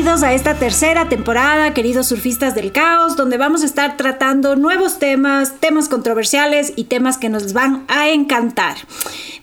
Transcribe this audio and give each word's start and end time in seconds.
Bienvenidos 0.00 0.26
a 0.26 0.32
esta 0.32 0.54
tercera 0.54 1.10
temporada, 1.10 1.74
queridos 1.74 2.06
surfistas 2.06 2.54
del 2.54 2.72
caos, 2.72 3.16
donde 3.16 3.36
vamos 3.36 3.62
a 3.62 3.66
estar 3.66 3.98
tratando 3.98 4.56
nuevos 4.56 4.98
temas, 4.98 5.60
temas 5.60 5.90
controversiales 5.90 6.72
y 6.74 6.84
temas 6.84 7.18
que 7.18 7.28
nos 7.28 7.52
van 7.52 7.84
a 7.86 8.08
encantar. 8.08 8.78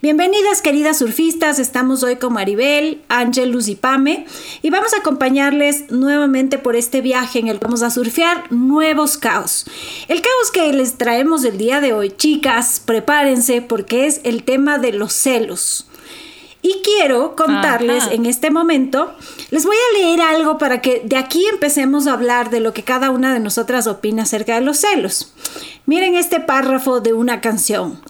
Bienvenidas, 0.02 0.64
queridas 0.64 0.98
surfistas, 0.98 1.60
estamos 1.60 2.02
hoy 2.02 2.16
con 2.16 2.34
Maribel, 2.34 3.04
Angelus 3.08 3.68
y 3.68 3.76
Pame 3.76 4.26
y 4.64 4.72
vamos 4.72 4.96
a 4.96 5.02
acompañarles 5.02 5.92
nuevamente 5.92 6.58
por 6.58 6.76
este 6.76 7.02
viaje 7.02 7.38
en 7.38 7.50
el 7.50 7.60
que 7.60 7.66
vamos 7.66 7.84
a 7.84 7.92
surfear 7.92 8.52
nuevos 8.52 9.20
caos. 9.20 9.68
El 10.08 10.22
caos 10.24 10.50
que 10.52 10.74
les 10.74 10.98
traemos 10.98 11.44
el 11.44 11.60
día 11.60 11.82
de 11.82 11.94
hoy, 11.94 12.10
chicas, 12.10 12.82
prepárense 12.84 13.62
porque 13.62 14.08
es 14.08 14.22
el 14.24 14.42
tema 14.42 14.80
de 14.80 14.92
los 14.94 15.14
celos. 15.14 15.88
Y 16.62 16.82
quiero 16.84 17.36
contarles 17.36 18.08
en 18.12 18.26
este 18.26 18.50
momento, 18.50 19.14
les 19.52 19.66
voy 19.66 19.76
a 19.76 20.00
leer 20.00 20.22
algo 20.22 20.58
para 20.58 20.82
que 20.82 21.02
de 21.06 21.16
aquí 21.16 21.46
empecemos 21.46 22.08
a 22.08 22.14
hablar 22.14 22.50
de 22.50 22.60
lo 22.60 22.74
que 22.74 22.84
cada 22.84 23.12
una 23.12 23.34
de 23.34 23.40
nosotras 23.40 23.88
opina 23.88 24.24
acerca 24.24 24.56
de 24.56 24.62
los 24.62 24.78
celos. 24.78 25.34
Miren 25.86 26.16
este 26.16 26.40
párrafo 26.40 27.00
de 27.00 27.14
una 27.14 27.42
canción. 27.42 28.02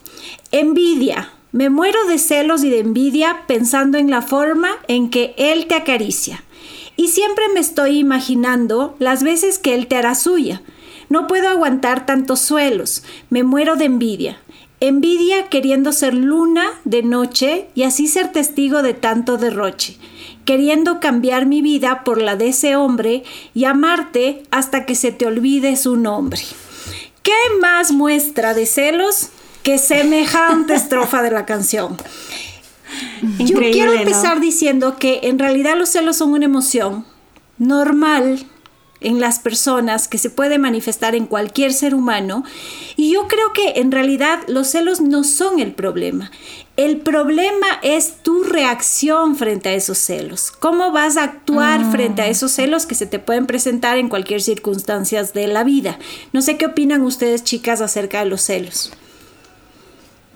Envidia. 0.50 1.32
Me 1.52 1.70
muero 1.70 2.04
de 2.06 2.18
celos 2.18 2.62
y 2.64 2.70
de 2.70 2.80
envidia 2.80 3.44
pensando 3.46 3.96
en 3.96 4.10
la 4.10 4.22
forma 4.22 4.70
en 4.86 5.08
que 5.08 5.34
él 5.38 5.66
te 5.66 5.74
acaricia. 5.74 6.42
Y 6.96 7.08
siempre 7.08 7.48
me 7.54 7.60
estoy 7.60 7.98
imaginando 7.98 8.96
las 8.98 9.22
veces 9.22 9.58
que 9.58 9.74
él 9.74 9.86
te 9.86 9.96
hará 9.96 10.14
suya. 10.14 10.62
No 11.08 11.26
puedo 11.26 11.48
aguantar 11.48 12.06
tantos 12.06 12.40
suelos. 12.40 13.02
Me 13.30 13.44
muero 13.44 13.76
de 13.76 13.86
envidia. 13.86 14.40
Envidia 14.80 15.48
queriendo 15.48 15.92
ser 15.92 16.14
luna 16.14 16.70
de 16.84 17.02
noche 17.02 17.68
y 17.74 17.82
así 17.82 18.06
ser 18.06 18.30
testigo 18.30 18.82
de 18.82 18.94
tanto 18.94 19.36
derroche, 19.36 19.96
queriendo 20.44 21.00
cambiar 21.00 21.46
mi 21.46 21.62
vida 21.62 22.04
por 22.04 22.22
la 22.22 22.36
de 22.36 22.48
ese 22.48 22.76
hombre 22.76 23.24
y 23.54 23.64
amarte 23.64 24.44
hasta 24.52 24.86
que 24.86 24.94
se 24.94 25.10
te 25.10 25.26
olvide 25.26 25.74
su 25.76 25.96
nombre. 25.96 26.40
¿Qué 27.24 27.32
más 27.60 27.90
muestra 27.90 28.54
de 28.54 28.66
celos 28.66 29.30
que 29.64 29.78
semejante 29.78 30.74
estrofa 30.76 31.22
de 31.22 31.32
la 31.32 31.44
canción? 31.44 31.96
Yo 33.40 33.58
quiero 33.58 33.92
empezar 33.92 34.40
diciendo 34.40 34.96
que 34.96 35.20
en 35.24 35.40
realidad 35.40 35.76
los 35.76 35.88
celos 35.88 36.16
son 36.16 36.32
una 36.32 36.44
emoción 36.44 37.04
normal 37.58 38.46
en 39.00 39.20
las 39.20 39.38
personas, 39.38 40.08
que 40.08 40.18
se 40.18 40.30
puede 40.30 40.58
manifestar 40.58 41.14
en 41.14 41.26
cualquier 41.26 41.72
ser 41.72 41.94
humano. 41.94 42.44
Y 42.96 43.12
yo 43.12 43.28
creo 43.28 43.52
que 43.52 43.80
en 43.80 43.92
realidad 43.92 44.40
los 44.48 44.68
celos 44.68 45.00
no 45.00 45.24
son 45.24 45.60
el 45.60 45.72
problema. 45.72 46.30
El 46.76 46.98
problema 46.98 47.66
es 47.82 48.22
tu 48.22 48.44
reacción 48.44 49.36
frente 49.36 49.68
a 49.68 49.74
esos 49.74 49.98
celos. 49.98 50.52
¿Cómo 50.52 50.92
vas 50.92 51.16
a 51.16 51.24
actuar 51.24 51.80
ah. 51.84 51.90
frente 51.90 52.22
a 52.22 52.28
esos 52.28 52.52
celos 52.52 52.86
que 52.86 52.94
se 52.94 53.06
te 53.06 53.18
pueden 53.18 53.46
presentar 53.46 53.98
en 53.98 54.08
cualquier 54.08 54.40
circunstancia 54.40 55.22
de 55.22 55.46
la 55.48 55.64
vida? 55.64 55.98
No 56.32 56.40
sé 56.40 56.56
qué 56.56 56.66
opinan 56.66 57.02
ustedes, 57.02 57.42
chicas, 57.42 57.80
acerca 57.80 58.20
de 58.20 58.26
los 58.26 58.42
celos. 58.42 58.92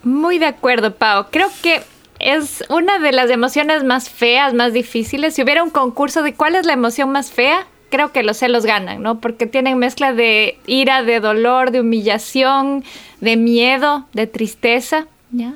Muy 0.03 0.39
de 0.39 0.47
acuerdo, 0.47 0.97
Pau. 0.97 1.27
Creo 1.31 1.49
que 1.63 1.81
es 2.19 2.65
una 2.69 2.99
de 2.99 3.13
las 3.13 3.31
emociones 3.31 3.85
más 3.85 4.09
feas, 4.11 4.53
más 4.53 4.73
difíciles. 4.73 5.35
Si 5.35 5.43
hubiera 5.43 5.63
un 5.63 5.71
concurso 5.71 6.23
de 6.23 6.35
cuál 6.35 6.57
es 6.57 6.67
la 6.67 6.73
emoción 6.73 7.11
más 7.11 7.31
fea, 7.31 7.67
creo 7.93 8.11
que 8.11 8.23
los 8.23 8.39
celos 8.39 8.65
ganan, 8.65 9.03
¿no? 9.03 9.21
Porque 9.21 9.47
tienen 9.47 9.77
mezcla 9.77 10.15
de 10.15 10.59
ira, 10.67 11.03
de 11.03 11.21
dolor, 11.21 11.71
de 11.71 11.81
humillación, 11.81 12.85
de 13.21 13.37
miedo, 13.37 14.07
de 14.15 14.27
tristeza, 14.27 15.07
¿ya? 15.31 15.53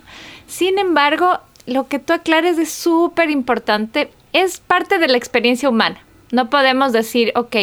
Sin 0.47 0.79
embargo, 0.79 1.41
lo 1.65 1.89
que 1.89 1.99
tú 1.99 2.13
aclares 2.13 2.59
es 2.59 2.71
súper 2.71 3.31
importante, 3.31 4.11
es 4.35 4.61
parte 4.61 4.99
de 4.99 5.09
la 5.09 5.17
experiencia 5.17 5.71
humana. 5.71 5.99
No 6.31 6.51
podemos 6.51 6.93
decir, 6.93 7.33
ok, 7.37 7.57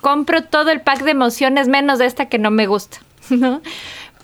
compro 0.00 0.44
todo 0.44 0.70
el 0.70 0.80
pack 0.80 1.02
de 1.02 1.10
emociones 1.10 1.68
menos 1.68 2.00
esta 2.00 2.26
que 2.26 2.38
no 2.38 2.50
me 2.50 2.66
gusta, 2.66 2.98
¿no? 3.28 3.60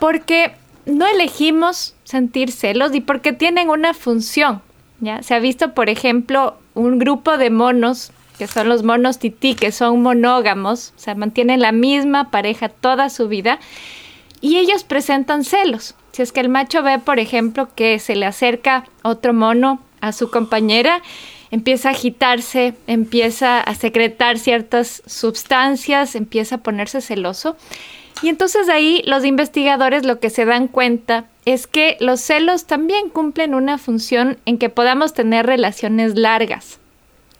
Porque 0.00 0.54
no 0.86 1.06
elegimos 1.06 1.94
sentir 2.04 2.50
celos 2.50 2.94
y 2.94 3.02
porque 3.02 3.34
tienen 3.34 3.68
una 3.68 3.92
función, 3.92 4.62
¿ya? 5.00 5.22
Se 5.22 5.34
ha 5.34 5.38
visto, 5.38 5.74
por 5.74 5.90
ejemplo, 5.90 6.56
un 6.72 6.98
grupo 6.98 7.36
de 7.36 7.50
monos 7.50 8.10
que 8.42 8.48
son 8.48 8.68
los 8.68 8.82
monos 8.82 9.20
tití, 9.20 9.54
que 9.54 9.70
son 9.70 10.02
monógamos, 10.02 10.92
o 10.96 10.98
sea, 10.98 11.14
mantienen 11.14 11.60
la 11.60 11.70
misma 11.70 12.32
pareja 12.32 12.68
toda 12.68 13.08
su 13.08 13.28
vida, 13.28 13.60
y 14.40 14.56
ellos 14.56 14.82
presentan 14.82 15.44
celos. 15.44 15.94
Si 16.10 16.22
es 16.22 16.32
que 16.32 16.40
el 16.40 16.48
macho 16.48 16.82
ve, 16.82 16.98
por 16.98 17.20
ejemplo, 17.20 17.68
que 17.76 18.00
se 18.00 18.16
le 18.16 18.26
acerca 18.26 18.82
otro 19.02 19.32
mono 19.32 19.80
a 20.00 20.10
su 20.10 20.28
compañera, 20.28 21.02
empieza 21.52 21.90
a 21.90 21.92
agitarse, 21.92 22.74
empieza 22.88 23.60
a 23.60 23.76
secretar 23.76 24.40
ciertas 24.40 25.04
sustancias, 25.06 26.16
empieza 26.16 26.56
a 26.56 26.62
ponerse 26.62 27.00
celoso. 27.00 27.56
Y 28.22 28.28
entonces 28.28 28.68
ahí 28.68 29.04
los 29.06 29.24
investigadores 29.24 30.04
lo 30.04 30.18
que 30.18 30.30
se 30.30 30.44
dan 30.46 30.66
cuenta 30.66 31.26
es 31.44 31.68
que 31.68 31.96
los 32.00 32.20
celos 32.20 32.66
también 32.66 33.08
cumplen 33.08 33.54
una 33.54 33.78
función 33.78 34.38
en 34.46 34.58
que 34.58 34.68
podamos 34.68 35.14
tener 35.14 35.46
relaciones 35.46 36.18
largas 36.18 36.80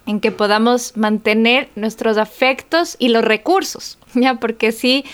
en 0.06 0.20
que 0.20 0.32
podamos 0.32 0.96
mantener 0.96 1.68
nuestros 1.76 2.18
afectos 2.18 2.96
y 2.98 3.08
los 3.08 3.24
recursos, 3.24 3.98
¿ya? 4.14 4.34
Porque 4.34 4.72
si 4.72 5.04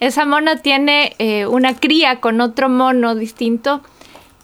esa 0.00 0.24
mona 0.24 0.56
tiene 0.56 1.14
eh, 1.18 1.46
una 1.46 1.74
cría 1.74 2.20
con 2.20 2.40
otro 2.40 2.68
mono 2.68 3.14
distinto, 3.14 3.82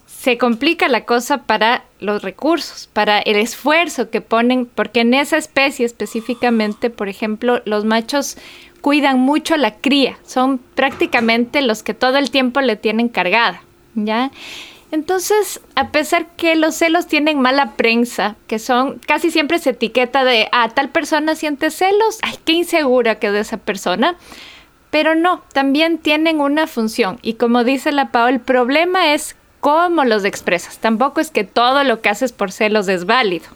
se 0.06 0.36
complica 0.36 0.86
la 0.88 1.06
cosa 1.06 1.44
para 1.44 1.84
los 1.98 2.22
recursos, 2.22 2.90
para 2.92 3.20
el 3.20 3.36
esfuerzo 3.36 4.10
que 4.10 4.20
ponen, 4.20 4.66
porque 4.66 5.00
en 5.00 5.14
esa 5.14 5.38
especie 5.38 5.86
específicamente, 5.86 6.90
por 6.90 7.08
ejemplo, 7.08 7.62
los 7.64 7.86
machos 7.86 8.36
cuidan 8.82 9.18
mucho 9.18 9.56
la 9.56 9.76
cría, 9.76 10.18
son 10.26 10.58
prácticamente 10.58 11.62
los 11.62 11.82
que 11.82 11.94
todo 11.94 12.18
el 12.18 12.30
tiempo 12.30 12.60
le 12.60 12.76
tienen 12.76 13.08
cargada, 13.08 13.62
¿ya? 13.94 14.30
Entonces, 14.92 15.60
a 15.76 15.90
pesar 15.90 16.26
que 16.36 16.56
los 16.56 16.74
celos 16.74 17.06
tienen 17.06 17.40
mala 17.40 17.72
prensa, 17.72 18.36
que 18.48 18.58
son 18.58 18.98
casi 19.06 19.30
siempre 19.30 19.58
se 19.58 19.70
etiqueta 19.70 20.24
de, 20.24 20.48
ah, 20.52 20.68
tal 20.68 20.88
persona 20.88 21.36
siente 21.36 21.70
celos, 21.70 22.18
ay, 22.22 22.36
qué 22.44 22.52
insegura 22.52 23.20
que 23.20 23.30
de 23.30 23.40
esa 23.40 23.56
persona. 23.56 24.16
Pero 24.90 25.14
no, 25.14 25.42
también 25.52 25.98
tienen 25.98 26.40
una 26.40 26.66
función. 26.66 27.20
Y 27.22 27.34
como 27.34 27.62
dice 27.62 27.92
la 27.92 28.10
Pau, 28.10 28.26
el 28.26 28.40
problema 28.40 29.14
es 29.14 29.36
cómo 29.60 30.04
los 30.04 30.24
expresas. 30.24 30.78
Tampoco 30.78 31.20
es 31.20 31.30
que 31.30 31.44
todo 31.44 31.84
lo 31.84 32.00
que 32.00 32.08
haces 32.08 32.32
por 32.32 32.50
celos 32.50 32.88
es 32.88 33.06
válido. 33.06 33.46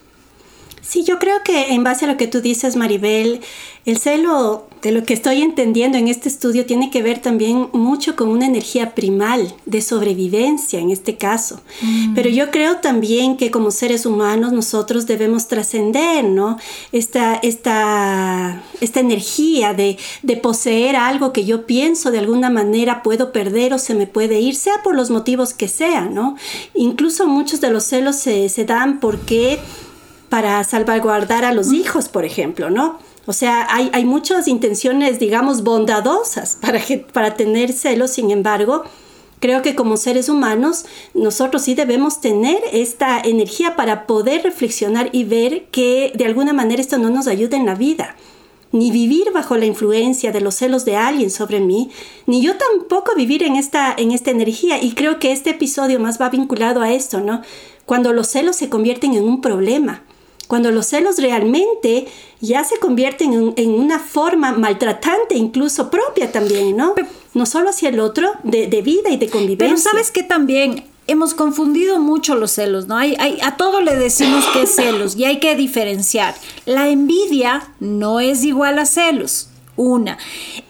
Sí, 0.86 1.02
yo 1.02 1.18
creo 1.18 1.42
que 1.42 1.72
en 1.72 1.82
base 1.82 2.04
a 2.04 2.08
lo 2.08 2.16
que 2.18 2.26
tú 2.26 2.42
dices, 2.42 2.76
Maribel, 2.76 3.40
el 3.86 3.98
celo, 3.98 4.66
de 4.82 4.92
lo 4.92 5.02
que 5.04 5.14
estoy 5.14 5.40
entendiendo 5.40 5.96
en 5.96 6.08
este 6.08 6.28
estudio, 6.28 6.66
tiene 6.66 6.90
que 6.90 7.02
ver 7.02 7.18
también 7.18 7.68
mucho 7.72 8.16
con 8.16 8.28
una 8.28 8.44
energía 8.44 8.94
primal 8.94 9.54
de 9.64 9.80
sobrevivencia 9.80 10.78
en 10.78 10.90
este 10.90 11.16
caso. 11.16 11.60
Mm. 11.80 12.14
Pero 12.14 12.28
yo 12.28 12.50
creo 12.50 12.76
también 12.76 13.38
que 13.38 13.50
como 13.50 13.70
seres 13.70 14.04
humanos 14.04 14.52
nosotros 14.52 15.06
debemos 15.06 15.48
trascender, 15.48 16.24
¿no? 16.24 16.58
Esta, 16.92 17.36
esta, 17.36 18.62
esta 18.82 19.00
energía 19.00 19.72
de, 19.72 19.96
de 20.22 20.36
poseer 20.36 20.96
algo 20.96 21.32
que 21.32 21.46
yo 21.46 21.64
pienso 21.64 22.10
de 22.10 22.18
alguna 22.18 22.50
manera 22.50 23.02
puedo 23.02 23.32
perder 23.32 23.72
o 23.72 23.78
se 23.78 23.94
me 23.94 24.06
puede 24.06 24.40
ir, 24.40 24.54
sea 24.54 24.82
por 24.82 24.94
los 24.94 25.08
motivos 25.08 25.54
que 25.54 25.68
sean, 25.68 26.12
¿no? 26.14 26.36
Incluso 26.74 27.26
muchos 27.26 27.62
de 27.62 27.70
los 27.70 27.84
celos 27.84 28.16
se, 28.16 28.50
se 28.50 28.66
dan 28.66 29.00
porque 29.00 29.58
para 30.34 30.64
salvaguardar 30.64 31.44
a 31.44 31.52
los 31.52 31.72
hijos, 31.72 32.08
por 32.08 32.24
ejemplo, 32.24 32.68
¿no? 32.68 32.98
O 33.24 33.32
sea, 33.32 33.68
hay, 33.70 33.88
hay 33.92 34.04
muchas 34.04 34.48
intenciones, 34.48 35.20
digamos, 35.20 35.62
bondadosas 35.62 36.58
para, 36.60 36.80
para 37.12 37.36
tener 37.36 37.72
celos, 37.72 38.10
sin 38.10 38.32
embargo, 38.32 38.82
creo 39.38 39.62
que 39.62 39.76
como 39.76 39.96
seres 39.96 40.28
humanos 40.28 40.86
nosotros 41.14 41.62
sí 41.62 41.76
debemos 41.76 42.20
tener 42.20 42.60
esta 42.72 43.20
energía 43.20 43.76
para 43.76 44.08
poder 44.08 44.42
reflexionar 44.42 45.08
y 45.12 45.22
ver 45.22 45.66
que 45.66 46.10
de 46.16 46.24
alguna 46.24 46.52
manera 46.52 46.82
esto 46.82 46.98
no 46.98 47.10
nos 47.10 47.28
ayuda 47.28 47.56
en 47.56 47.66
la 47.66 47.76
vida. 47.76 48.16
Ni 48.72 48.90
vivir 48.90 49.30
bajo 49.32 49.56
la 49.56 49.66
influencia 49.66 50.32
de 50.32 50.40
los 50.40 50.56
celos 50.56 50.84
de 50.84 50.96
alguien 50.96 51.30
sobre 51.30 51.60
mí, 51.60 51.92
ni 52.26 52.42
yo 52.42 52.56
tampoco 52.56 53.14
vivir 53.14 53.44
en 53.44 53.54
esta, 53.54 53.94
en 53.96 54.10
esta 54.10 54.32
energía. 54.32 54.82
Y 54.82 54.94
creo 54.94 55.20
que 55.20 55.30
este 55.30 55.50
episodio 55.50 56.00
más 56.00 56.20
va 56.20 56.28
vinculado 56.28 56.82
a 56.82 56.92
esto, 56.92 57.20
¿no? 57.20 57.42
Cuando 57.86 58.12
los 58.12 58.26
celos 58.26 58.56
se 58.56 58.68
convierten 58.68 59.14
en 59.14 59.22
un 59.22 59.40
problema 59.40 60.02
cuando 60.54 60.70
los 60.70 60.86
celos 60.86 61.18
realmente 61.18 62.06
ya 62.40 62.62
se 62.62 62.78
convierten 62.78 63.54
en, 63.56 63.70
una 63.70 63.98
forma 63.98 64.52
maltratante, 64.52 65.34
incluso 65.34 65.90
propia 65.90 66.30
también, 66.30 66.76
¿no? 66.76 66.94
No 67.32 67.44
solo 67.44 67.70
hacia 67.70 67.88
el 67.88 67.98
otro, 67.98 68.30
de, 68.44 68.68
vida 68.80 69.10
y 69.10 69.16
de 69.16 69.28
convivencia. 69.28 69.66
Pero 69.66 69.76
sabes 69.76 70.12
que 70.12 70.22
también 70.22 70.84
hemos 71.08 71.34
confundido 71.34 71.98
mucho 71.98 72.36
los 72.36 72.52
celos, 72.52 72.86
¿no? 72.86 72.96
Hay, 72.96 73.16
a 73.42 73.56
todo 73.56 73.80
le 73.80 73.96
decimos 73.96 74.44
que 74.52 74.62
es 74.62 74.76
celos 74.76 75.16
y 75.16 75.24
hay 75.24 75.40
que 75.40 75.56
diferenciar. 75.56 76.36
La 76.66 76.88
envidia 76.88 77.66
no 77.80 78.20
es 78.20 78.44
igual 78.44 78.78
a 78.78 78.86
celos. 78.86 79.48
Una. 79.76 80.18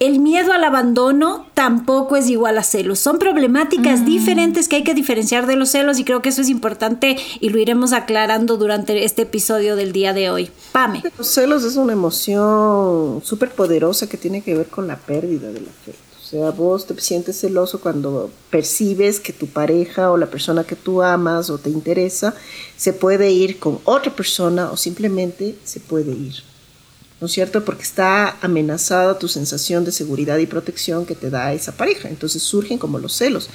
El 0.01 0.19
miedo 0.21 0.53
al 0.53 0.65
abandono 0.65 1.47
tampoco 1.53 2.17
es 2.17 2.29
igual 2.29 2.57
a 2.57 2.63
celos. 2.63 2.99
Son 2.99 3.19
problemáticas 3.19 4.01
mm. 4.01 4.05
diferentes 4.07 4.69
que 4.69 4.77
hay 4.77 4.85
que 4.85 4.95
diferenciar 4.95 5.47
de 5.47 5.57
los 5.57 5.71
celos 5.71 5.99
y 5.99 6.05
creo 6.05 6.23
que 6.23 6.31
eso 6.31 6.41
es 6.41 6.49
importante 6.49 7.17
y 7.41 7.51
lo 7.51 7.59
iremos 7.59 7.93
aclarando 7.93 8.57
durante 8.57 9.05
este 9.05 9.23
episodio 9.23 9.77
del 9.77 9.93
día 9.93 10.15
de 10.15 10.31
hoy. 10.31 10.51
Pame. 10.73 11.03
Los 11.19 11.29
celos 11.29 11.65
es 11.65 11.77
una 11.77 11.93
emoción 11.93 13.21
súper 13.23 13.51
poderosa 13.51 14.09
que 14.09 14.17
tiene 14.17 14.43
que 14.43 14.55
ver 14.57 14.67
con 14.69 14.87
la 14.87 14.97
pérdida 14.97 15.49
de 15.49 15.61
la 15.61 15.71
fe. 15.85 15.93
O 16.25 16.27
sea, 16.27 16.51
vos 16.51 16.87
te 16.87 16.99
sientes 17.01 17.39
celoso 17.39 17.81
cuando 17.81 18.31
percibes 18.51 19.21
que 19.21 19.35
tu 19.35 19.47
pareja 19.47 20.11
o 20.11 20.17
la 20.17 20.27
persona 20.27 20.65
que 20.65 20.75
tú 20.75 21.03
amas 21.03 21.51
o 21.51 21.59
te 21.59 21.69
interesa 21.69 22.35
se 22.77 22.95
puede 22.95 23.31
ir 23.31 23.59
con 23.59 23.79
otra 23.85 24.17
persona 24.17 24.71
o 24.71 24.77
simplemente 24.79 25.55
se 25.65 25.81
puede 25.81 26.13
ir. 26.13 26.54
¿No 27.21 27.27
es 27.27 27.33
cierto? 27.33 27.65
Porque 27.65 27.83
está 27.83 28.37
amenazada 28.43 29.19
tu 29.19 29.29
sensación 29.29 29.85
de 29.85 29.93
seguridad 29.93 30.39
y 30.39 30.47
protección 30.47 31.07
que 31.07 31.15
te 31.15 31.31
da 31.31 31.53
esa 31.53 31.73
pareja. 31.73 32.09
Entonces 32.09 32.43
surgen 32.43 32.79
como 32.79 32.99
los 32.99 33.15
celos. 33.15 33.49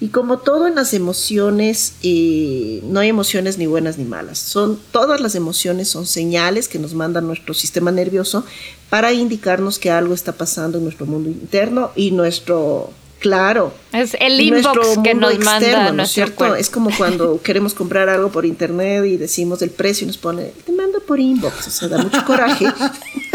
Y 0.00 0.08
como 0.08 0.38
todo 0.38 0.66
en 0.66 0.74
las 0.74 0.92
emociones, 0.92 1.94
eh, 2.02 2.82
no 2.84 3.00
hay 3.00 3.08
emociones 3.08 3.58
ni 3.58 3.66
buenas 3.66 3.96
ni 3.96 4.04
malas. 4.04 4.38
Son, 4.38 4.78
todas 4.90 5.20
las 5.20 5.34
emociones 5.36 5.88
son 5.88 6.06
señales 6.06 6.68
que 6.68 6.80
nos 6.80 6.94
manda 6.94 7.20
nuestro 7.20 7.54
sistema 7.54 7.92
nervioso 7.92 8.44
para 8.90 9.12
indicarnos 9.12 9.78
que 9.78 9.90
algo 9.90 10.12
está 10.12 10.32
pasando 10.32 10.78
en 10.78 10.84
nuestro 10.84 11.06
mundo 11.06 11.30
interno 11.30 11.92
y 11.94 12.10
nuestro 12.10 12.90
Claro. 13.24 13.72
Es 13.90 14.14
el 14.20 14.38
inbox 14.38 14.98
que 15.02 15.14
nos 15.14 15.38
manda 15.38 15.90
¿no 15.92 16.02
es 16.02 16.10
cierto? 16.10 16.54
Es 16.54 16.68
como 16.68 16.94
cuando 16.94 17.40
queremos 17.42 17.72
comprar 17.72 18.10
algo 18.10 18.30
por 18.30 18.44
internet 18.44 19.06
y 19.06 19.16
decimos 19.16 19.62
el 19.62 19.70
precio 19.70 20.04
y 20.04 20.08
nos 20.08 20.18
pone, 20.18 20.52
te 20.66 20.72
mando 20.72 21.00
por 21.00 21.18
inbox, 21.18 21.68
o 21.68 21.70
sea, 21.70 21.88
da 21.88 22.02
mucho 22.02 22.22
coraje. 22.26 22.66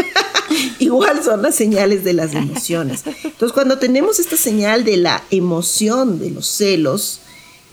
Igual 0.78 1.24
son 1.24 1.42
las 1.42 1.56
señales 1.56 2.04
de 2.04 2.12
las 2.12 2.34
emociones. 2.34 3.02
Entonces, 3.04 3.52
cuando 3.52 3.78
tenemos 3.78 4.20
esta 4.20 4.36
señal 4.36 4.84
de 4.84 4.96
la 4.96 5.24
emoción 5.32 6.20
de 6.20 6.30
los 6.30 6.46
celos, 6.46 7.18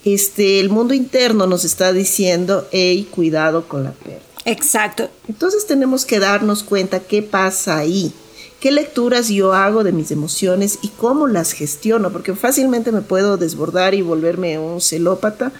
este, 0.03 0.59
el 0.59 0.69
mundo 0.69 0.95
interno 0.95 1.45
nos 1.45 1.65
está 1.65 1.93
diciendo, 1.93 2.67
hey, 2.71 3.07
cuidado 3.11 3.67
con 3.67 3.83
la 3.83 3.91
pérdida. 3.91 4.21
Exacto. 4.45 5.07
Entonces 5.27 5.67
tenemos 5.67 6.03
que 6.03 6.17
darnos 6.17 6.63
cuenta 6.63 6.99
qué 6.99 7.21
pasa 7.21 7.77
ahí 7.77 8.11
qué 8.59 8.71
lecturas 8.71 9.29
yo 9.29 9.53
hago 9.53 9.83
de 9.83 9.91
mis 9.91 10.11
emociones 10.11 10.79
y 10.81 10.89
cómo 10.89 11.27
las 11.27 11.51
gestiono, 11.51 12.11
porque 12.11 12.33
fácilmente 12.33 12.91
me 12.91 13.01
puedo 13.01 13.37
desbordar 13.37 13.93
y 13.93 14.01
volverme 14.01 14.59
un 14.59 14.81
celópata 14.81 15.51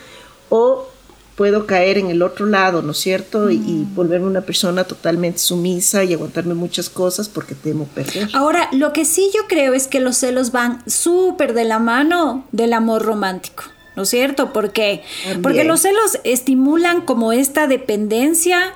o 0.50 0.88
puedo 1.36 1.68
caer 1.68 2.00
en 2.00 2.10
el 2.10 2.24
otro 2.24 2.48
lado, 2.48 2.82
¿no 2.82 2.92
es 2.92 2.98
cierto? 2.98 3.52
Y, 3.52 3.60
mm. 3.60 3.96
volverme 3.96 4.26
una 4.26 4.42
persona 4.42 4.84
totalmente 4.86 5.38
sumisa 5.38 6.04
y 6.04 6.14
aguantarme 6.14 6.56
muchas 6.56 6.90
cosas 6.90 7.30
porque 7.30 7.54
temo 7.54 7.86
perder. 7.86 8.30
Ahora, 8.34 8.70
lo 8.72 8.92
que 8.92 9.06
sí 9.06 9.30
yo 9.34 9.48
creo 9.48 9.74
es 9.76 9.88
que 9.88 10.00
los 10.00 10.18
celos 10.18 10.52
van 10.52 10.82
súper 10.90 11.54
de 11.54 11.66
la 11.66 11.78
mano 11.78 12.46
del 12.52 12.74
amor 12.74 13.04
romántico. 13.04 13.64
¿No 13.96 14.04
es 14.04 14.10
cierto? 14.10 14.54
Porque, 14.54 15.04
porque 15.42 15.64
los 15.64 15.82
celos 15.82 16.20
estimulan 16.24 17.02
como 17.02 17.34
esta 17.34 17.66
dependencia 17.66 18.76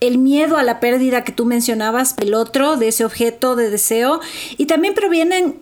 el 0.00 0.18
miedo 0.18 0.56
a 0.56 0.62
la 0.62 0.80
pérdida 0.80 1.24
que 1.24 1.32
tú 1.32 1.44
mencionabas 1.44 2.14
el 2.18 2.34
otro, 2.34 2.76
de 2.76 2.88
ese 2.88 3.04
objeto 3.04 3.56
de 3.56 3.70
deseo, 3.70 4.20
y 4.56 4.66
también 4.66 4.94
provienen 4.94 5.56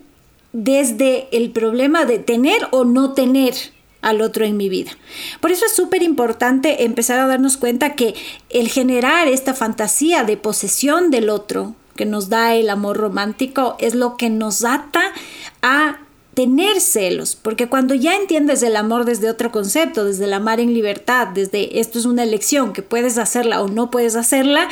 desde 0.53 1.27
el 1.31 1.51
problema 1.51 2.05
de 2.05 2.19
tener 2.19 2.67
o 2.71 2.85
no 2.85 3.13
tener 3.13 3.53
al 4.01 4.21
otro 4.21 4.45
en 4.45 4.55
mi 4.55 4.69
vida. 4.69 4.91
Por 5.41 5.51
eso 5.51 5.65
es 5.65 5.75
súper 5.75 6.03
importante 6.03 6.83
empezar 6.83 7.19
a 7.19 7.27
darnos 7.27 7.57
cuenta 7.57 7.95
que 7.95 8.13
el 8.49 8.69
generar 8.69 9.27
esta 9.27 9.53
fantasía 9.53 10.23
de 10.23 10.37
posesión 10.37 11.09
del 11.09 11.29
otro 11.29 11.75
que 11.95 12.05
nos 12.05 12.29
da 12.29 12.53
el 12.55 12.69
amor 12.69 12.97
romántico 12.97 13.75
es 13.79 13.95
lo 13.95 14.15
que 14.15 14.29
nos 14.29 14.63
ata 14.63 15.11
a 15.61 16.04
tener 16.35 16.81
celos, 16.81 17.35
porque 17.35 17.67
cuando 17.67 17.95
ya 17.95 18.15
entiendes 18.15 18.61
el 18.61 18.75
amor 18.75 19.05
desde 19.05 19.29
otro 19.29 19.51
concepto, 19.51 20.05
desde 20.05 20.25
el 20.25 20.33
amar 20.33 20.59
en 20.59 20.73
libertad, 20.73 21.29
desde 21.29 21.79
esto 21.79 21.97
es 21.97 22.05
una 22.05 22.23
elección 22.23 22.73
que 22.73 22.83
puedes 22.83 23.17
hacerla 23.17 23.61
o 23.61 23.67
no 23.69 23.89
puedes 23.89 24.15
hacerla, 24.15 24.67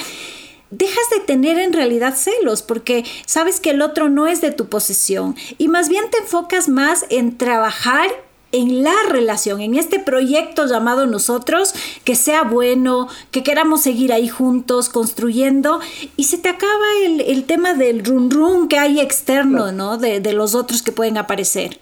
dejas 0.70 1.10
de 1.12 1.22
tener 1.22 1.58
en 1.58 1.74
realidad 1.74 2.16
celos 2.16 2.62
porque 2.62 3.06
sabes 3.26 3.60
que 3.60 3.72
el 3.72 3.82
otro 3.82 4.10
no 4.10 4.28
es 4.28 4.42
de 4.42 4.52
tu 4.52 4.68
posesión. 4.68 5.36
Y 5.58 5.70
más 5.70 5.88
bien 5.88 6.04
te 6.12 6.18
enfocas 6.20 6.68
más 6.68 7.06
en 7.10 7.38
trabajar 7.38 8.10
en 8.54 8.84
la 8.84 8.96
relación, 9.10 9.60
en 9.60 9.76
este 9.76 10.00
proyecto 10.00 10.66
llamado 10.68 11.06
nosotros, 11.08 11.74
que 12.06 12.16
sea 12.16 12.44
bueno, 12.44 13.10
que 13.32 13.44
queramos 13.44 13.82
seguir 13.82 14.14
ahí 14.14 14.30
juntos 14.30 14.88
construyendo 14.88 15.82
y 16.16 16.26
se 16.26 16.38
te 16.38 16.50
acaba 16.50 16.86
el, 17.04 17.44
tema 17.44 17.74
del 17.74 18.06
run 18.06 18.32
run 18.32 18.68
que 18.70 18.78
hay 18.78 19.02
externo, 19.02 19.72
¿no? 19.72 19.98
De, 19.98 20.22
de 20.22 20.34
los 20.34 20.56
otros 20.56 20.84
que 20.84 20.92
pueden 20.92 21.18
aparecer. 21.18 21.80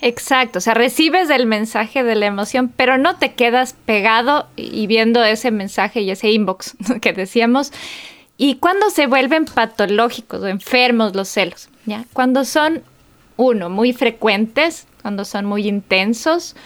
Exacto, 0.00 0.58
o 0.58 0.62
sea, 0.62 0.74
recibes 0.74 1.28
el 1.30 1.46
mensaje 1.46 2.04
de 2.04 2.14
la 2.14 2.26
emoción, 2.26 2.72
pero 2.76 2.96
no 2.96 3.16
te 3.16 3.34
quedas 3.34 3.74
pegado 3.84 4.46
y 4.54 4.86
viendo 4.86 5.24
ese 5.24 5.50
mensaje 5.50 6.02
y 6.02 6.10
ese 6.10 6.30
inbox 6.30 6.76
que 7.00 7.12
decíamos. 7.12 7.72
¿Y 8.36 8.56
cuando 8.56 8.90
se 8.90 9.06
vuelven 9.06 9.44
patológicos 9.44 10.42
o 10.42 10.46
enfermos 10.46 11.14
los 11.16 11.28
celos? 11.28 11.68
¿Ya? 11.86 12.04
Cuando 12.12 12.44
son, 12.44 12.82
uno, 13.36 13.70
muy 13.70 13.92
frecuentes, 13.92 14.86
cuando 15.02 15.24
son 15.24 15.44
muy 15.44 15.68
intensos, 15.68 16.56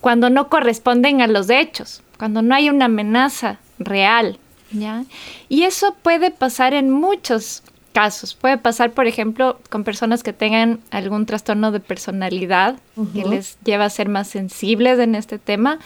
cuando 0.00 0.30
no 0.30 0.48
corresponden 0.48 1.20
a 1.20 1.26
los 1.26 1.50
hechos, 1.50 2.02
cuando 2.18 2.42
no 2.42 2.54
hay 2.54 2.70
una 2.70 2.86
amenaza 2.86 3.58
real, 3.78 4.38
¿ya? 4.72 5.04
Y 5.48 5.64
eso 5.64 5.94
puede 6.02 6.30
pasar 6.30 6.74
en 6.74 6.90
muchos 6.90 7.62
casos. 7.96 8.34
Puede 8.34 8.58
pasar, 8.58 8.92
por 8.92 9.06
ejemplo, 9.06 9.58
con 9.70 9.82
personas 9.82 10.22
que 10.22 10.34
tengan 10.34 10.80
algún 10.90 11.24
trastorno 11.24 11.72
de 11.72 11.80
personalidad 11.80 12.76
que 13.14 13.24
les 13.24 13.58
lleva 13.64 13.86
a 13.86 13.90
ser 13.90 14.10
más 14.10 14.28
sensibles 14.28 14.98
en 14.98 15.14
este 15.14 15.38
tema. 15.38 15.78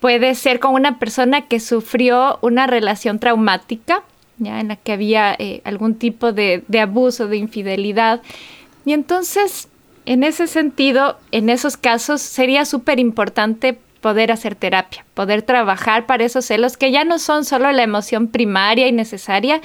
Puede 0.00 0.34
ser 0.34 0.60
con 0.60 0.72
una 0.72 0.98
persona 0.98 1.42
que 1.42 1.60
sufrió 1.60 2.38
una 2.40 2.66
relación 2.66 3.18
traumática, 3.18 4.02
ya 4.38 4.60
en 4.60 4.68
la 4.68 4.76
que 4.76 4.92
había 4.92 5.36
eh, 5.38 5.60
algún 5.64 5.96
tipo 5.96 6.32
de, 6.32 6.64
de 6.68 6.80
abuso, 6.80 7.28
de 7.28 7.36
infidelidad. 7.36 8.22
Y 8.84 8.92
entonces 8.92 9.68
en 10.04 10.24
ese 10.24 10.46
sentido, 10.46 11.18
en 11.30 11.48
esos 11.48 11.76
casos 11.76 12.20
sería 12.22 12.64
súper 12.64 12.98
importante 12.98 13.78
poder 14.00 14.32
hacer 14.32 14.56
terapia, 14.56 15.04
poder 15.14 15.42
trabajar 15.42 16.06
para 16.06 16.24
esos 16.24 16.44
celos 16.44 16.76
que 16.76 16.90
ya 16.90 17.04
no 17.04 17.18
son 17.18 17.44
solo 17.44 17.70
la 17.70 17.84
emoción 17.84 18.26
primaria 18.26 18.88
y 18.88 18.92
necesaria, 18.92 19.60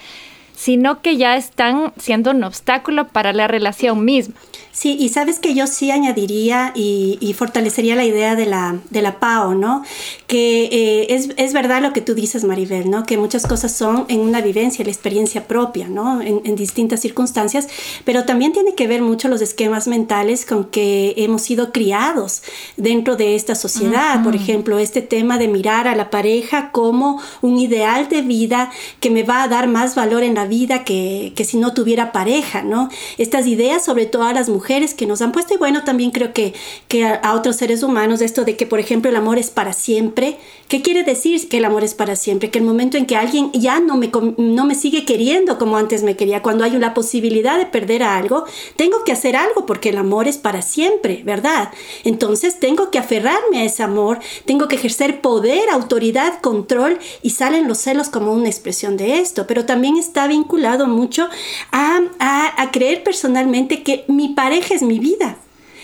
sino 0.55 1.01
que 1.01 1.17
ya 1.17 1.37
están 1.37 1.93
siendo 1.97 2.31
un 2.31 2.43
obstáculo 2.43 3.07
para 3.07 3.33
la 3.33 3.47
relación 3.47 4.05
misma. 4.05 4.35
Sí, 4.77 4.95
y 4.99 5.09
sabes 5.09 5.39
que 5.39 5.55
yo 5.55 5.65
sí 5.65 5.89
añadiría 5.89 6.71
y, 6.75 7.33
fortalecería 7.35 7.95
la 7.95 8.05
idea 8.05 8.35
de 8.35 8.45
la, 8.45 8.79
de 8.91 9.01
la 9.01 9.19
PAO, 9.19 9.55
¿no? 9.55 9.81
Que 10.27 10.65
eh, 10.65 11.15
es, 11.15 11.29
es, 11.37 11.53
verdad 11.53 11.81
lo 11.81 11.93
que 11.93 12.01
tú 12.01 12.13
dices, 12.13 12.43
Maribel, 12.43 12.91
¿no? 12.91 13.03
Que 13.03 13.17
muchas 13.17 13.47
cosas 13.47 13.71
son 13.71 14.05
en 14.07 14.19
una 14.19 14.39
vivencia, 14.39 14.85
la 14.85 14.91
experiencia 14.91 15.47
propia, 15.47 15.87
¿no? 15.87 16.21
En, 16.21 16.41
en, 16.43 16.55
distintas 16.55 16.99
circunstancias, 16.99 17.67
pero 18.05 18.25
también 18.25 18.53
tiene 18.53 18.75
que 18.75 18.87
ver 18.87 19.01
mucho 19.01 19.29
los 19.29 19.41
esquemas 19.41 19.87
mentales 19.87 20.45
con 20.45 20.65
que 20.65 21.15
hemos 21.17 21.41
sido 21.41 21.71
criados 21.71 22.43
dentro 22.75 23.15
de 23.15 23.35
esta 23.35 23.55
sociedad. 23.55 24.23
Por 24.23 24.35
ejemplo, 24.35 24.77
este 24.77 25.01
tema 25.01 25.39
de 25.39 25.47
mirar 25.47 25.87
a 25.87 25.95
la 25.95 26.11
pareja 26.11 26.71
como 26.71 27.19
un 27.41 27.57
ideal 27.57 28.09
de 28.09 28.21
vida 28.21 28.69
que 28.99 29.09
me 29.09 29.23
va 29.23 29.41
a 29.41 29.47
dar 29.47 29.67
más 29.67 29.95
valor 29.95 30.21
en 30.21 30.35
la 30.35 30.45
vida 30.45 30.83
que, 30.83 31.33
que 31.35 31.45
si 31.45 31.57
no 31.57 31.73
tuviera 31.73 32.11
pareja, 32.11 32.61
¿no? 32.61 32.89
Estas 33.17 33.47
ideas, 33.47 33.83
sobre 33.83 34.05
todo 34.05 34.23
a 34.23 34.33
las 34.33 34.49
mujeres, 34.49 34.66
que 34.67 35.07
nos 35.07 35.21
han 35.21 35.31
puesto 35.31 35.53
y 35.53 35.57
bueno, 35.57 35.83
también 35.85 36.11
creo 36.11 36.33
que, 36.33 36.53
que 36.89 37.05
a, 37.05 37.33
otros 37.33 37.55
seres 37.55 37.83
humanos 37.83 38.21
esto 38.21 38.43
de 38.43 38.57
que, 38.57 38.65
por 38.65 38.79
ejemplo, 38.79 39.09
el 39.09 39.15
amor 39.15 39.37
es 39.37 39.49
para 39.49 39.71
siempre. 39.71 40.37
¿Qué 40.67 40.81
quiere 40.81 41.03
decir 41.03 41.47
que 41.47 41.57
el 41.57 41.65
amor 41.65 41.85
es 41.85 41.93
para 41.93 42.17
siempre? 42.17 42.49
Que 42.49 42.59
el 42.59 42.65
momento 42.65 42.97
en 42.97 43.05
que 43.05 43.15
alguien 43.15 43.49
ya 43.53 43.79
no 43.79 43.95
me, 43.95 44.11
no 44.37 44.65
me 44.65 44.75
sigue 44.75 45.05
queriendo 45.05 45.57
como 45.57 45.77
antes 45.77 46.03
me 46.03 46.17
quería, 46.17 46.41
cuando 46.41 46.65
hay 46.65 46.75
una 46.75 46.93
posibilidad 46.93 47.57
de 47.57 47.65
perder 47.65 48.03
a 48.03 48.17
algo, 48.17 48.43
tengo 48.75 49.05
que 49.05 49.13
hacer 49.13 49.37
algo 49.37 49.65
porque 49.65 49.89
el 49.89 49.97
amor 49.97 50.27
es 50.27 50.37
para 50.37 50.61
siempre, 50.61 51.21
¿verdad? 51.23 51.71
Entonces 52.03 52.59
tengo 52.59 52.91
que 52.91 52.99
aferrarme 52.99 53.59
a 53.59 53.63
ese 53.63 53.83
amor, 53.83 54.19
tengo 54.45 54.67
que 54.67 54.75
ejercer 54.75 55.21
poder, 55.21 55.69
autoridad, 55.69 56.41
control 56.41 56.99
y 57.21 57.29
salen 57.29 57.69
los 57.69 57.77
celos 57.77 58.09
como 58.09 58.33
una 58.33 58.49
expresión 58.49 58.97
de 58.97 59.19
esto, 59.19 59.47
pero 59.47 59.65
también 59.65 59.95
está 59.95 60.27
vinculado 60.27 60.87
mucho 60.87 61.29
a, 61.71 62.01
a, 62.19 62.61
a 62.61 62.71
creer 62.71 63.03
personalmente 63.03 63.83
que 63.83 64.03
mi 64.09 64.29
pareja 64.29 64.56
es 64.57 64.81
mi 64.81 64.99
vida. 64.99 65.37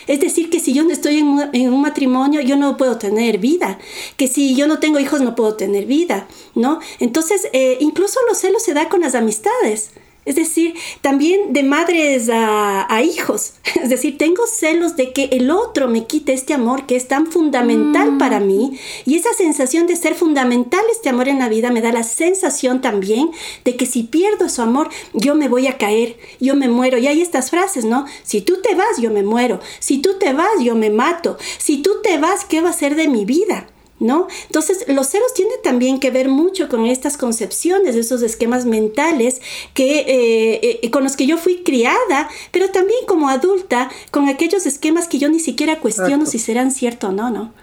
Es 0.07 0.19
decir, 0.19 0.49
que 0.49 0.59
si 0.59 0.73
yo 0.73 0.83
no 0.83 0.91
estoy 0.91 1.19
en, 1.19 1.73
un 1.73 1.81
matrimonio, 1.81 2.41
yo 2.41 2.57
no 2.57 2.75
puedo 2.77 2.97
tener 2.97 3.37
vida. 3.37 3.79
Que 4.17 4.27
si 4.27 4.55
yo 4.55 4.67
no 4.67 4.79
tengo 4.79 4.99
hijos, 4.99 5.21
no 5.21 5.35
puedo 5.35 5.55
tener 5.55 5.85
vida, 5.85 6.27
¿no? 6.55 6.79
Entonces, 6.99 7.47
eh, 7.53 7.77
incluso 7.79 8.19
los 8.27 8.37
celos 8.37 8.63
se 8.63 8.73
da 8.73 8.89
con 8.89 9.01
las 9.01 9.15
amistades. 9.15 9.91
Es 10.25 10.35
decir, 10.35 10.75
también 11.01 11.53
de 11.53 11.63
madres 11.63 12.29
a, 12.31 13.01
hijos. 13.03 13.53
Es 13.83 13.89
decir, 13.89 14.17
tengo 14.17 14.47
celos 14.47 14.95
de 14.95 15.11
que 15.11 15.25
el 15.25 15.51
otro 15.51 15.89
me 15.89 16.05
quite 16.05 16.31
este 16.31 16.53
amor 16.53 16.85
que 16.85 16.95
es 16.95 17.07
tan 17.07 17.27
fundamental 17.27 18.13
mm. 18.13 18.17
para 18.17 18.39
mí. 18.39 18.79
Y 19.05 19.15
esa 19.15 19.33
sensación 19.33 19.87
de 19.87 19.95
ser 19.95 20.15
fundamental 20.15 20.81
este 20.91 21.09
amor 21.09 21.27
en 21.27 21.39
la 21.39 21.49
vida 21.49 21.69
me 21.69 21.81
da 21.81 21.91
la 21.91 22.03
sensación 22.03 22.81
también 22.81 23.31
de 23.65 23.75
que 23.75 23.85
si 23.85 24.03
pierdo 24.03 24.47
su 24.47 24.61
amor, 24.61 24.89
yo 25.13 25.35
me 25.35 25.49
voy 25.49 25.67
a 25.67 25.77
caer, 25.77 26.17
yo 26.39 26.55
me 26.55 26.69
muero. 26.69 26.97
Y 26.97 27.07
hay 27.07 27.21
estas 27.21 27.49
frases, 27.49 27.83
¿no? 27.83 28.05
Si 28.23 28.41
tú 28.41 28.61
te 28.61 28.75
vas, 28.75 29.01
yo 29.01 29.11
me 29.11 29.23
muero. 29.23 29.59
Si 29.79 29.97
tú 29.97 30.17
te 30.19 30.33
vas, 30.33 30.61
yo 30.61 30.75
me 30.75 30.89
mato. 30.89 31.37
Si 31.57 31.81
tú 31.81 32.01
te 32.01 32.17
vas, 32.17 32.45
¿qué 32.45 32.61
va 32.61 32.69
a 32.69 32.73
ser 32.73 32.95
de 32.95 33.07
mi 33.07 33.25
vida? 33.25 33.67
¿No? 34.03 34.27
Entonces, 34.45 34.85
los 34.87 35.07
celos 35.07 35.33
tienen 35.33 35.57
también 35.63 35.99
que 35.99 36.11
ver 36.11 36.27
mucho 36.27 36.67
con 36.67 36.85
estas 36.85 37.17
concepciones, 37.17 37.95
esos 37.95 38.21
esquemas 38.21 38.65
mentales 38.65 39.41
que, 39.73 39.99
eh, 39.99 40.79
eh, 40.83 40.91
con 40.91 41.03
los 41.03 41.15
que 41.15 41.25
yo 41.25 41.37
fui 41.37 41.63
criada, 41.63 42.29
pero 42.51 42.69
también 42.69 42.99
como 43.07 43.29
adulta, 43.29 43.89
con 44.11 44.27
aquellos 44.27 44.65
esquemas 44.65 45.07
que 45.07 45.19
yo 45.19 45.29
ni 45.29 45.39
siquiera 45.39 45.79
cuestiono 45.79 46.25
si 46.25 46.37
serán 46.37 46.71
ciertos 46.71 47.09
o 47.09 47.13
no, 47.13 47.29
¿no? 47.29 47.53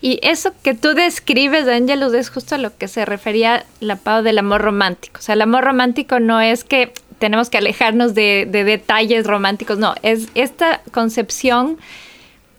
Y 0.00 0.20
eso 0.22 0.52
que 0.62 0.74
tú 0.74 0.94
describes, 0.94 1.66
Angelus, 1.66 2.12
es 2.12 2.28
justo 2.28 2.56
a 2.56 2.58
lo 2.58 2.76
que 2.76 2.88
se 2.88 3.06
refería 3.06 3.64
la 3.80 3.96
Pau 3.96 4.22
del 4.22 4.38
amor 4.38 4.60
romántico. 4.60 5.18
O 5.18 5.22
sea, 5.22 5.34
el 5.34 5.40
amor 5.40 5.64
romántico 5.64 6.20
no 6.20 6.42
es 6.42 6.62
que 6.62 6.92
tenemos 7.18 7.48
que 7.48 7.56
alejarnos 7.56 8.14
de, 8.14 8.46
de 8.50 8.64
detalles 8.64 9.26
románticos, 9.26 9.78
no, 9.78 9.94
es 10.02 10.28
esta 10.34 10.82
concepción 10.92 11.78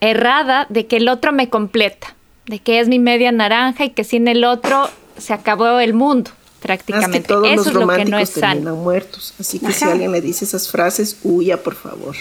errada 0.00 0.66
de 0.70 0.86
que 0.86 0.96
el 0.96 1.08
otro 1.08 1.32
me 1.32 1.48
completa 1.48 2.15
de 2.46 2.58
que 2.60 2.80
es 2.80 2.88
mi 2.88 2.98
media 2.98 3.32
naranja 3.32 3.84
y 3.84 3.90
que 3.90 4.04
sin 4.04 4.28
el 4.28 4.44
otro 4.44 4.88
se 5.18 5.32
acabó 5.32 5.78
el 5.80 5.94
mundo 5.94 6.30
prácticamente. 6.60 7.22
que 7.22 7.28
todos 7.28 7.46
Eso 7.46 7.56
los 7.56 7.66
es 7.66 7.74
lo 7.74 7.88
que 7.88 8.04
no 8.06 8.18
es 8.18 8.30
sano. 8.30 8.76
muertos. 8.76 9.34
Así 9.38 9.58
que 9.58 9.72
si 9.72 9.84
alguien 9.84 10.12
le 10.12 10.20
dice 10.20 10.44
esas 10.44 10.70
frases, 10.70 11.18
huya, 11.22 11.62
por 11.62 11.74
favor. 11.74 12.16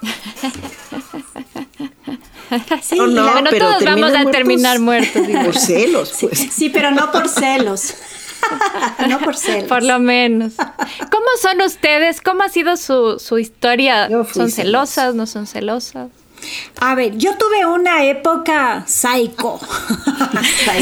sí, 2.82 2.98
no, 2.98 3.32
bueno, 3.32 3.50
todos 3.58 3.84
vamos 3.84 4.12
a 4.14 4.30
terminar 4.30 4.78
muertos. 4.78 5.22
Por 5.44 5.56
celos, 5.56 6.12
pues. 6.20 6.38
Sí, 6.38 6.70
pero 6.70 6.90
no 6.90 7.10
por 7.10 7.28
celos. 7.28 7.94
no 9.08 9.18
por 9.18 9.36
celos. 9.36 9.68
Por 9.68 9.82
lo 9.82 9.98
menos. 9.98 10.54
¿Cómo 11.10 11.26
son 11.42 11.60
ustedes? 11.62 12.20
¿Cómo 12.20 12.42
ha 12.44 12.48
sido 12.48 12.76
su, 12.76 13.18
su 13.18 13.38
historia? 13.38 14.08
¿Son 14.32 14.50
celosas? 14.50 15.14
¿No 15.14 15.26
son 15.26 15.46
celosas? 15.46 16.08
A 16.80 16.94
ver, 16.94 17.16
yo 17.16 17.36
tuve 17.36 17.66
una 17.66 18.04
época 18.04 18.84
psycho, 18.86 19.58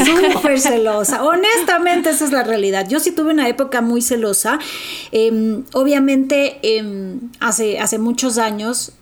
súper 0.33 0.59
celosa. 0.59 1.23
Honestamente, 1.23 2.11
esa 2.11 2.25
es 2.25 2.31
la 2.31 2.43
realidad. 2.43 2.87
Yo 2.87 2.99
sí 2.99 3.11
tuve 3.11 3.31
una 3.31 3.47
época 3.47 3.81
muy 3.81 4.01
celosa. 4.01 4.59
Em, 5.11 5.63
obviamente, 5.73 6.59
em, 6.61 7.19
hace, 7.39 7.79
hace 7.79 7.97
muchos 7.97 8.37
años 8.37 8.93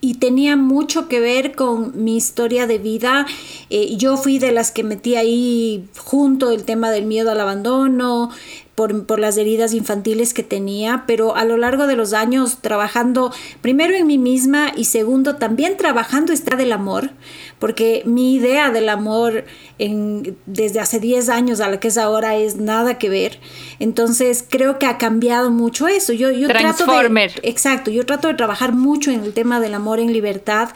y 0.00 0.14
tenía 0.14 0.56
mucho 0.56 1.08
que 1.08 1.20
ver 1.20 1.54
con 1.54 2.04
mi 2.04 2.16
historia 2.16 2.66
de 2.66 2.78
vida. 2.78 3.26
Eh, 3.70 3.96
yo 3.96 4.16
fui 4.16 4.38
de 4.38 4.52
las 4.52 4.70
que 4.70 4.84
metí 4.84 5.16
ahí 5.16 5.88
junto 5.96 6.50
el 6.50 6.64
tema 6.64 6.90
del 6.90 7.06
miedo 7.06 7.30
al 7.30 7.40
abandono, 7.40 8.30
por, 8.76 9.18
las 9.18 9.38
heridas 9.38 9.72
infantiles 9.72 10.34
que 10.34 10.42
tenía, 10.42 11.04
pero 11.06 11.34
a 11.34 11.46
lo 11.46 11.56
largo 11.56 11.86
de 11.86 11.96
los 11.96 12.12
años 12.12 12.58
trabajando 12.60 13.32
primero 13.62 13.94
en 13.94 14.06
mí 14.06 14.18
misma 14.18 14.70
y 14.76 14.84
segundo 14.84 15.36
también 15.36 15.78
trabajando 15.78 16.34
está 16.34 16.56
del 16.56 16.72
amor, 16.72 17.10
porque 17.58 18.02
mi 18.04 18.34
idea 18.34 18.70
del 18.70 18.90
amor 18.90 19.46
en, 19.78 20.36
desde 20.44 20.80
hace 20.80 21.00
10 21.00 21.30
años 21.30 21.60
a 21.60 21.70
la 21.70 21.80
que 21.80 21.88
es 21.88 21.96
ahora 21.96 22.36
es 22.36 22.56
nada 22.56 22.98
que 22.98 23.08
ver. 23.08 23.40
Entonces 23.78 24.44
creo 24.46 24.78
que 24.78 24.84
ha 24.84 24.98
cambiado 24.98 25.50
mucho 25.50 25.88
eso. 25.88 26.12
Yo, 26.12 26.30
yo 26.30 26.46
trato 26.46 26.84
de, 26.84 27.32
exacto, 27.42 27.90
yo 27.90 28.04
trato 28.04 28.28
de 28.28 28.34
trabajar 28.34 28.74
mucho 28.74 29.10
en 29.10 29.24
el 29.24 29.32
tema 29.32 29.58
del 29.58 29.72
amor 29.72 30.00
en 30.00 30.12
libertad. 30.12 30.68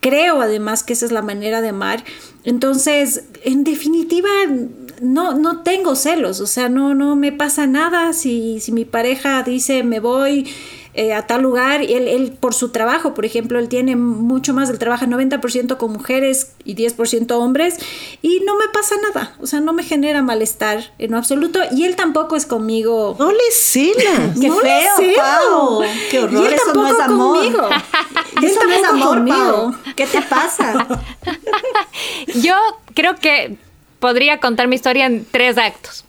Creo 0.00 0.42
además 0.42 0.82
que 0.82 0.92
esa 0.92 1.06
es 1.06 1.12
la 1.12 1.22
manera 1.22 1.62
de 1.62 1.70
amar. 1.70 2.04
Entonces, 2.46 3.24
en 3.42 3.64
definitiva, 3.64 4.28
no, 5.02 5.34
no 5.34 5.62
tengo 5.62 5.96
celos, 5.96 6.40
o 6.40 6.46
sea, 6.46 6.68
no, 6.68 6.94
no 6.94 7.16
me 7.16 7.32
pasa 7.32 7.66
nada. 7.66 8.12
Si, 8.12 8.60
si 8.60 8.70
mi 8.72 8.84
pareja 8.84 9.42
dice 9.42 9.82
me 9.82 9.98
voy 9.98 10.46
eh, 10.96 11.12
a 11.12 11.26
tal 11.26 11.42
lugar, 11.42 11.82
y 11.82 11.92
él, 11.92 12.08
él, 12.08 12.32
por 12.32 12.54
su 12.54 12.70
trabajo, 12.70 13.12
por 13.12 13.26
ejemplo, 13.26 13.58
él 13.58 13.68
tiene 13.68 13.96
mucho 13.96 14.54
más, 14.54 14.70
él 14.70 14.78
trabaja 14.78 15.06
90% 15.06 15.76
con 15.76 15.92
mujeres 15.92 16.54
y 16.64 16.74
10% 16.74 17.32
hombres, 17.32 17.76
y 18.22 18.40
no 18.40 18.56
me 18.56 18.66
pasa 18.72 18.94
nada, 19.02 19.36
o 19.38 19.46
sea, 19.46 19.60
no 19.60 19.74
me 19.74 19.82
genera 19.82 20.22
malestar 20.22 20.92
en 20.98 21.14
absoluto, 21.14 21.60
y 21.70 21.84
él 21.84 21.96
tampoco 21.96 22.34
es 22.34 22.46
conmigo. 22.46 23.14
No 23.18 23.30
le 23.30 23.50
cela. 23.52 24.32
Qué 24.40 24.48
no 24.48 24.56
feo, 24.56 25.82
Qué 26.10 26.18
horror, 26.18 26.42
y 26.42 26.46
él 26.46 26.54
eso 26.54 26.72
no 26.72 26.88
es 26.88 26.98
amor. 26.98 27.36
Conmigo. 27.36 27.68
eso 28.42 28.60
no 28.64 28.72
es 28.72 28.84
amor, 28.84 29.18
conmigo. 29.18 29.74
¿Qué 29.96 30.06
te 30.06 30.22
pasa? 30.22 30.86
Yo 32.36 32.54
creo 32.94 33.16
que 33.16 33.58
podría 33.98 34.40
contar 34.40 34.66
mi 34.66 34.76
historia 34.76 35.04
en 35.04 35.26
tres 35.30 35.58
actos. 35.58 36.05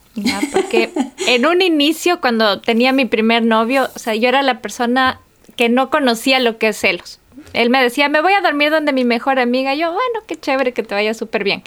Porque 0.51 0.91
en 1.27 1.45
un 1.45 1.61
inicio, 1.61 2.21
cuando 2.21 2.59
tenía 2.61 2.91
mi 2.91 3.05
primer 3.05 3.43
novio, 3.43 3.89
o 3.95 3.99
sea, 3.99 4.15
yo 4.15 4.29
era 4.29 4.41
la 4.41 4.61
persona 4.61 5.19
que 5.55 5.69
no 5.69 5.89
conocía 5.89 6.39
lo 6.39 6.57
que 6.57 6.69
es 6.69 6.77
celos. 6.77 7.19
Él 7.53 7.69
me 7.69 7.81
decía, 7.81 8.09
me 8.09 8.21
voy 8.21 8.33
a 8.33 8.41
dormir 8.41 8.69
donde 8.69 8.93
mi 8.93 9.03
mejor 9.03 9.39
amiga. 9.39 9.73
yo, 9.75 9.91
bueno, 9.91 10.19
qué 10.27 10.35
chévere, 10.35 10.73
que 10.73 10.83
te 10.83 10.95
vaya 10.95 11.13
súper 11.13 11.43
bien. 11.43 11.63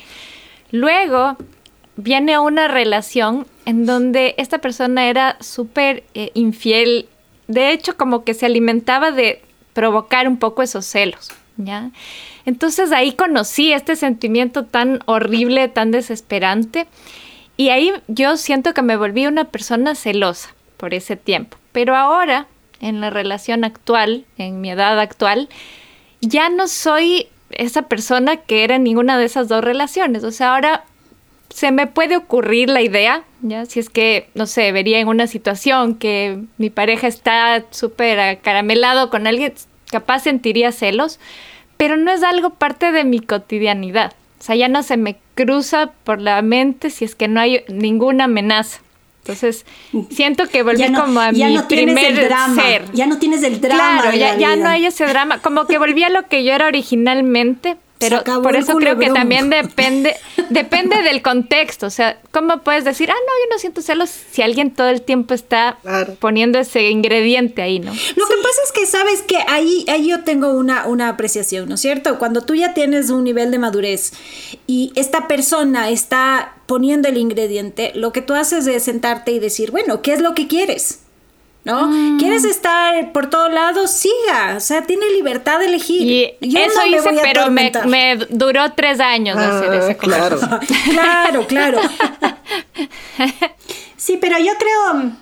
Luego 0.70 1.36
viene 1.96 2.38
una 2.38 2.68
relación 2.68 3.46
en 3.66 3.86
donde 3.86 4.34
esta 4.38 4.58
persona 4.58 5.08
era 5.08 5.36
súper 5.40 6.04
eh, 6.14 6.30
infiel. 6.34 7.08
De 7.48 7.72
hecho, 7.72 7.96
como 7.96 8.24
que 8.24 8.34
se 8.34 8.46
alimentaba 8.46 9.10
de 9.10 9.42
provocar 9.72 10.28
un 10.28 10.38
poco 10.38 10.62
esos 10.62 10.86
celos, 10.86 11.30
¿ya? 11.56 11.90
Entonces 12.46 12.92
ahí 12.92 13.12
conocí 13.12 13.72
este 13.72 13.96
sentimiento 13.96 14.64
tan 14.64 15.00
horrible, 15.06 15.68
tan 15.68 15.90
desesperante. 15.90 16.86
Y 17.60 17.68
ahí 17.68 17.92
yo 18.08 18.38
siento 18.38 18.72
que 18.72 18.80
me 18.80 18.96
volví 18.96 19.26
una 19.26 19.44
persona 19.44 19.94
celosa 19.94 20.54
por 20.78 20.94
ese 20.94 21.16
tiempo. 21.16 21.58
Pero 21.72 21.94
ahora, 21.94 22.46
en 22.80 23.02
la 23.02 23.10
relación 23.10 23.64
actual, 23.64 24.24
en 24.38 24.62
mi 24.62 24.70
edad 24.70 24.98
actual, 24.98 25.50
ya 26.22 26.48
no 26.48 26.68
soy 26.68 27.28
esa 27.50 27.82
persona 27.82 28.38
que 28.38 28.64
era 28.64 28.76
en 28.76 28.84
ninguna 28.84 29.18
de 29.18 29.26
esas 29.26 29.46
dos 29.46 29.62
relaciones. 29.62 30.24
O 30.24 30.30
sea, 30.30 30.54
ahora 30.54 30.84
se 31.50 31.70
me 31.70 31.86
puede 31.86 32.16
ocurrir 32.16 32.70
la 32.70 32.80
idea, 32.80 33.24
ya 33.42 33.66
si 33.66 33.78
es 33.78 33.90
que, 33.90 34.30
no 34.32 34.46
sé, 34.46 34.72
vería 34.72 34.98
en 34.98 35.08
una 35.08 35.26
situación 35.26 35.96
que 35.96 36.42
mi 36.56 36.70
pareja 36.70 37.08
está 37.08 37.62
súper 37.72 38.20
acaramelado 38.20 39.10
con 39.10 39.26
alguien, 39.26 39.52
capaz 39.90 40.20
sentiría 40.20 40.72
celos, 40.72 41.20
pero 41.76 41.98
no 41.98 42.10
es 42.10 42.22
algo 42.22 42.54
parte 42.54 42.90
de 42.90 43.04
mi 43.04 43.20
cotidianidad. 43.20 44.14
O 44.40 44.42
sea, 44.42 44.56
ya 44.56 44.68
no 44.68 44.82
se 44.82 44.96
me 44.96 45.18
cruza 45.40 45.90
por 46.04 46.20
la 46.20 46.42
mente 46.42 46.90
si 46.90 47.04
es 47.04 47.14
que 47.14 47.28
no 47.28 47.40
hay 47.40 47.64
ninguna 47.68 48.24
amenaza. 48.24 48.80
Entonces, 49.22 49.66
siento 50.10 50.48
que 50.48 50.62
volví 50.62 50.92
como 50.92 51.20
a 51.20 51.30
mi 51.30 51.58
primer 51.68 52.26
drama, 52.26 52.62
ser. 52.62 52.84
Ya 52.92 53.06
no 53.06 53.18
tienes 53.18 53.42
el 53.42 53.60
drama. 53.60 54.00
Claro, 54.02 54.16
ya, 54.16 54.36
ya 54.36 54.56
no 54.56 54.68
hay 54.68 54.86
ese 54.86 55.04
drama. 55.06 55.38
Como 55.38 55.66
que 55.66 55.78
volví 55.78 56.02
a 56.02 56.08
lo 56.08 56.26
que 56.26 56.42
yo 56.42 56.52
era 56.52 56.66
originalmente, 56.66 57.76
pero 58.00 58.24
por 58.42 58.56
eso 58.56 58.74
creo 58.76 58.98
que 58.98 59.10
también 59.10 59.50
depende, 59.50 60.16
depende 60.50 61.02
del 61.02 61.20
contexto. 61.20 61.86
O 61.86 61.90
sea, 61.90 62.18
¿cómo 62.32 62.62
puedes 62.62 62.84
decir, 62.84 63.10
ah, 63.10 63.14
no, 63.14 63.32
yo 63.44 63.54
no 63.54 63.58
siento 63.58 63.82
celos 63.82 64.08
si 64.08 64.40
alguien 64.40 64.72
todo 64.72 64.88
el 64.88 65.02
tiempo 65.02 65.34
está 65.34 65.78
poniendo 66.18 66.58
ese 66.58 66.88
ingrediente 66.88 67.60
ahí, 67.60 67.78
¿no? 67.78 67.92
Lo 67.92 68.26
que 68.26 68.34
pasa 68.36 68.60
es 68.64 68.72
que 68.72 68.86
sabes 68.86 69.22
que 69.22 69.36
ahí, 69.46 69.84
ahí 69.88 70.08
yo 70.08 70.24
tengo 70.24 70.52
una, 70.52 70.86
una 70.86 71.10
apreciación, 71.10 71.68
¿no 71.68 71.74
es 71.74 71.80
cierto? 71.82 72.18
Cuando 72.18 72.40
tú 72.40 72.54
ya 72.54 72.72
tienes 72.72 73.10
un 73.10 73.22
nivel 73.22 73.50
de 73.50 73.58
madurez 73.58 74.12
y 74.66 74.92
esta 74.94 75.28
persona 75.28 75.90
está 75.90 76.54
poniendo 76.64 77.08
el 77.08 77.18
ingrediente, 77.18 77.92
lo 77.94 78.12
que 78.12 78.22
tú 78.22 78.32
haces 78.34 78.66
es 78.66 78.82
sentarte 78.82 79.32
y 79.32 79.38
decir, 79.38 79.70
bueno, 79.72 80.00
¿qué 80.00 80.14
es 80.14 80.20
lo 80.20 80.34
que 80.34 80.48
quieres? 80.48 81.00
¿No? 81.64 81.88
Mm. 81.88 82.18
¿Quieres 82.18 82.44
estar 82.44 83.12
por 83.12 83.28
todos 83.28 83.52
lados? 83.52 83.90
Siga, 83.90 84.54
o 84.56 84.60
sea, 84.60 84.82
tiene 84.82 85.10
libertad 85.10 85.58
de 85.58 85.66
elegir. 85.66 86.36
Y 86.40 86.56
eso 86.56 86.86
hice, 86.86 87.10
pero 87.22 87.50
me, 87.50 88.16
duró 88.30 88.72
tres 88.72 89.00
años 89.00 89.36
hacer 89.36 89.74
ese 89.74 89.96
claro. 89.96 90.38
claro, 90.90 91.46
claro. 91.46 91.78
sí, 93.96 94.18
pero 94.20 94.38
yo 94.38 94.52
creo, 94.58 95.12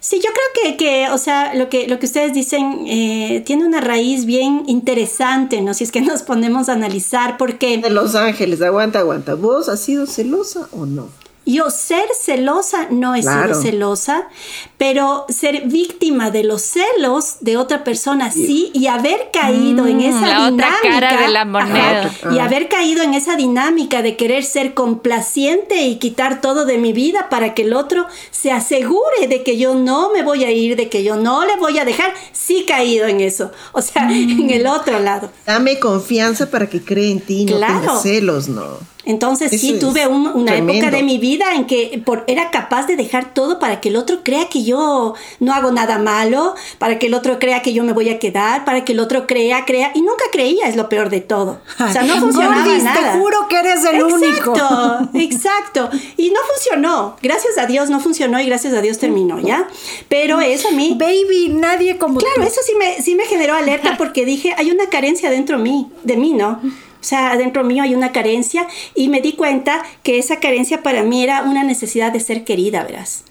sí, 0.00 0.20
yo 0.20 0.30
creo 0.32 0.72
que, 0.72 0.76
que, 0.76 1.08
o 1.10 1.18
sea, 1.18 1.54
lo 1.54 1.68
que, 1.68 1.86
lo 1.86 1.98
que 1.98 2.06
ustedes 2.06 2.34
dicen 2.34 2.84
eh, 2.86 3.42
tiene 3.46 3.64
una 3.64 3.80
raíz 3.80 4.24
bien 4.24 4.64
interesante, 4.66 5.60
¿no? 5.60 5.74
Si 5.74 5.84
es 5.84 5.92
que 5.92 6.00
nos 6.00 6.22
ponemos 6.22 6.68
a 6.68 6.72
analizar, 6.72 7.36
porque... 7.36 7.78
De 7.78 7.90
Los 7.90 8.16
Ángeles, 8.16 8.60
aguanta, 8.62 8.98
aguanta. 8.98 9.34
¿Vos 9.34 9.68
has 9.68 9.80
sido 9.80 10.06
celosa 10.06 10.68
o 10.72 10.86
no? 10.86 11.08
Yo 11.48 11.70
ser 11.70 12.04
celosa 12.14 12.88
no 12.90 13.14
he 13.14 13.22
sido 13.22 13.54
celosa, 13.54 14.28
pero 14.76 15.24
ser 15.30 15.62
víctima 15.62 16.30
de 16.30 16.44
los 16.44 16.60
celos 16.60 17.38
de 17.40 17.56
otra 17.56 17.84
persona 17.84 18.30
sí 18.30 18.70
y 18.74 18.88
haber 18.88 19.30
caído 19.32 19.86
en 19.86 20.02
esa 20.02 20.26
la 20.26 20.50
dinámica 20.50 20.68
otra 20.68 20.90
cara 20.90 21.22
de 21.22 21.28
la 21.28 21.46
moneda. 21.46 22.12
y 22.30 22.38
haber 22.38 22.68
caído 22.68 23.02
en 23.02 23.14
esa 23.14 23.34
dinámica 23.34 24.02
de 24.02 24.14
querer 24.16 24.44
ser 24.44 24.74
complaciente 24.74 25.86
y 25.86 25.96
quitar 25.96 26.42
todo 26.42 26.66
de 26.66 26.76
mi 26.76 26.92
vida 26.92 27.30
para 27.30 27.54
que 27.54 27.62
el 27.62 27.72
otro 27.72 28.06
se 28.30 28.52
asegure 28.52 29.26
de 29.26 29.42
que 29.42 29.56
yo 29.56 29.74
no 29.74 30.12
me 30.12 30.22
voy 30.22 30.44
a 30.44 30.50
ir, 30.50 30.76
de 30.76 30.90
que 30.90 31.02
yo 31.02 31.16
no 31.16 31.46
le 31.46 31.56
voy 31.56 31.78
a 31.78 31.86
dejar, 31.86 32.12
sí 32.32 32.66
caído 32.68 33.06
en 33.06 33.22
eso. 33.22 33.52
O 33.72 33.80
sea, 33.80 34.10
en 34.12 34.50
el 34.50 34.66
otro 34.66 34.98
lado. 34.98 35.30
Dame 35.46 35.78
confianza 35.78 36.50
para 36.50 36.68
que 36.68 36.82
cree 36.82 37.10
en 37.10 37.20
ti, 37.20 37.46
no 37.46 37.58
tenga 37.58 37.98
celos, 38.02 38.48
¿no? 38.48 38.97
Entonces 39.08 39.58
sí 39.58 39.78
tuve 39.80 40.06
una 40.06 40.54
época 40.54 40.90
de 40.90 41.02
mi 41.02 41.16
vida 41.16 41.54
en 41.54 41.66
que 41.66 42.02
por, 42.04 42.24
era 42.26 42.50
capaz 42.50 42.86
de 42.86 42.94
dejar 42.94 43.32
todo 43.32 43.58
para 43.58 43.80
que 43.80 43.88
el 43.88 43.96
otro 43.96 44.22
crea 44.22 44.50
que 44.50 44.64
yo 44.64 45.14
no 45.40 45.54
hago 45.54 45.72
nada 45.72 45.98
malo, 45.98 46.54
para 46.76 46.98
que 46.98 47.06
el 47.06 47.14
otro 47.14 47.38
crea 47.38 47.62
que 47.62 47.72
yo 47.72 47.84
me 47.84 47.94
voy 47.94 48.10
a 48.10 48.18
quedar, 48.18 48.66
para 48.66 48.84
que 48.84 48.92
el 48.92 49.00
otro 49.00 49.26
crea, 49.26 49.64
crea, 49.64 49.92
y 49.94 50.02
nunca 50.02 50.24
creía, 50.30 50.68
es 50.68 50.76
lo 50.76 50.90
peor 50.90 51.08
de 51.08 51.22
todo. 51.22 51.58
O 51.80 51.90
sea, 51.90 52.02
no 52.02 52.20
funcionaba 52.20 52.66
nada. 52.66 53.12
Te 53.12 53.18
juro 53.18 53.48
que 53.48 53.56
eres 53.56 53.82
el 53.86 54.02
único. 54.02 54.52
Exacto, 54.52 55.10
exacto. 55.14 55.90
Y 56.18 56.28
no 56.28 56.40
funcionó. 56.52 57.16
Gracias 57.22 57.56
a 57.56 57.64
Dios 57.64 57.88
no 57.88 58.00
funcionó 58.00 58.38
y 58.40 58.44
gracias 58.44 58.74
a 58.74 58.82
Dios 58.82 58.98
terminó, 58.98 59.40
¿ya? 59.40 59.66
Pero 60.10 60.38
eso 60.42 60.68
a 60.68 60.72
mí... 60.72 60.94
Baby, 60.98 61.54
nadie 61.54 61.96
como 61.96 62.20
Claro, 62.20 62.42
eso 62.42 62.60
sí 62.62 62.72
me, 62.78 63.00
sí 63.00 63.14
me 63.14 63.24
generó 63.24 63.54
alerta 63.54 63.96
porque 63.96 64.26
dije, 64.26 64.54
hay 64.58 64.70
una 64.70 64.90
carencia 64.90 65.30
dentro 65.30 65.56
de 65.56 65.62
mí, 65.62 65.90
de 66.04 66.18
mí, 66.18 66.34
¿no? 66.34 66.60
O 67.00 67.04
sea, 67.04 67.32
adentro 67.32 67.64
mío 67.64 67.82
hay 67.82 67.94
una 67.94 68.12
carencia 68.12 68.66
y 68.94 69.08
me 69.08 69.20
di 69.20 69.32
cuenta 69.32 69.84
que 70.02 70.18
esa 70.18 70.40
carencia 70.40 70.82
para 70.82 71.02
mí 71.02 71.22
era 71.22 71.42
una 71.42 71.62
necesidad 71.64 72.12
de 72.12 72.20
ser 72.20 72.44
querida, 72.44 72.82
verás. 72.84 73.24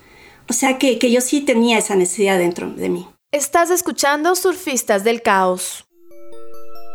O 0.49 0.53
sea, 0.53 0.77
que, 0.77 0.97
que 0.99 1.11
yo 1.11 1.21
sí 1.21 1.41
tenía 1.41 1.77
esa 1.77 1.95
necesidad 1.95 2.37
dentro 2.37 2.69
de 2.69 2.89
mí. 2.89 3.07
Estás 3.31 3.69
escuchando 3.69 4.35
Surfistas 4.35 5.03
del 5.03 5.21
Caos. 5.21 5.86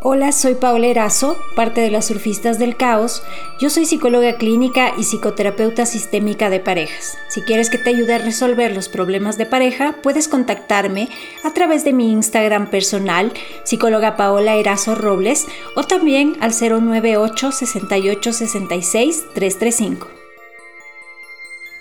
Hola, 0.04 0.32
soy 0.32 0.56
Paola 0.56 0.88
Erazo, 0.88 1.38
parte 1.54 1.80
de 1.80 1.92
las 1.92 2.06
Surfistas 2.06 2.58
del 2.58 2.76
Caos. 2.76 3.22
Yo 3.60 3.70
soy 3.70 3.86
psicóloga 3.86 4.34
clínica 4.34 4.94
y 4.98 5.04
psicoterapeuta 5.04 5.86
sistémica 5.86 6.50
de 6.50 6.58
parejas. 6.58 7.16
Si 7.28 7.42
quieres 7.42 7.70
que 7.70 7.78
te 7.78 7.90
ayude 7.90 8.14
a 8.14 8.18
resolver 8.18 8.74
los 8.74 8.88
problemas 8.88 9.38
de 9.38 9.46
pareja, 9.46 9.94
puedes 10.02 10.26
contactarme 10.26 11.08
a 11.44 11.54
través 11.54 11.84
de 11.84 11.92
mi 11.92 12.10
Instagram 12.10 12.68
personal, 12.68 13.32
psicóloga 13.62 14.16
Paola 14.16 14.56
Erazo 14.56 14.96
Robles, 14.96 15.46
o 15.76 15.84
también 15.84 16.36
al 16.40 16.50
098 16.50 17.52
68 17.52 18.32
66 18.32 19.24
335. 19.34 20.08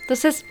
Entonces, 0.02 0.46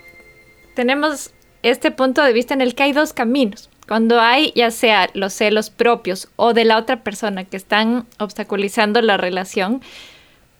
tenemos 0.74 1.30
este 1.62 1.92
punto 1.92 2.20
de 2.24 2.32
vista 2.32 2.52
en 2.52 2.62
el 2.62 2.74
que 2.74 2.82
hay 2.82 2.92
dos 2.92 3.12
caminos 3.12 3.69
cuando 3.90 4.20
hay 4.20 4.52
ya 4.54 4.70
sea 4.70 5.10
los 5.14 5.32
celos 5.32 5.68
propios 5.68 6.28
o 6.36 6.54
de 6.54 6.64
la 6.64 6.78
otra 6.78 7.02
persona 7.02 7.42
que 7.42 7.56
están 7.56 8.06
obstaculizando 8.20 9.02
la 9.02 9.16
relación, 9.16 9.82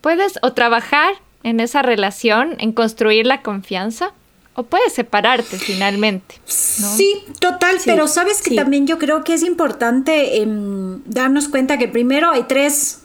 puedes 0.00 0.40
o 0.42 0.52
trabajar 0.52 1.14
en 1.44 1.60
esa 1.60 1.80
relación, 1.82 2.56
en 2.58 2.72
construir 2.72 3.26
la 3.26 3.42
confianza, 3.42 4.14
o 4.54 4.64
puedes 4.64 4.94
separarte 4.94 5.60
finalmente. 5.60 6.40
Sí, 6.44 7.22
total, 7.38 7.76
pero 7.84 8.08
sabes 8.08 8.42
que 8.42 8.56
también 8.56 8.88
yo 8.88 8.99
creo 8.99 9.22
que 9.22 9.34
es 9.34 9.44
importante 9.44 10.42
em, 10.42 11.00
darnos 11.04 11.46
cuenta 11.46 11.78
que 11.78 11.87
primero 11.87 12.32
hay 12.32 12.42
tres 12.49 13.02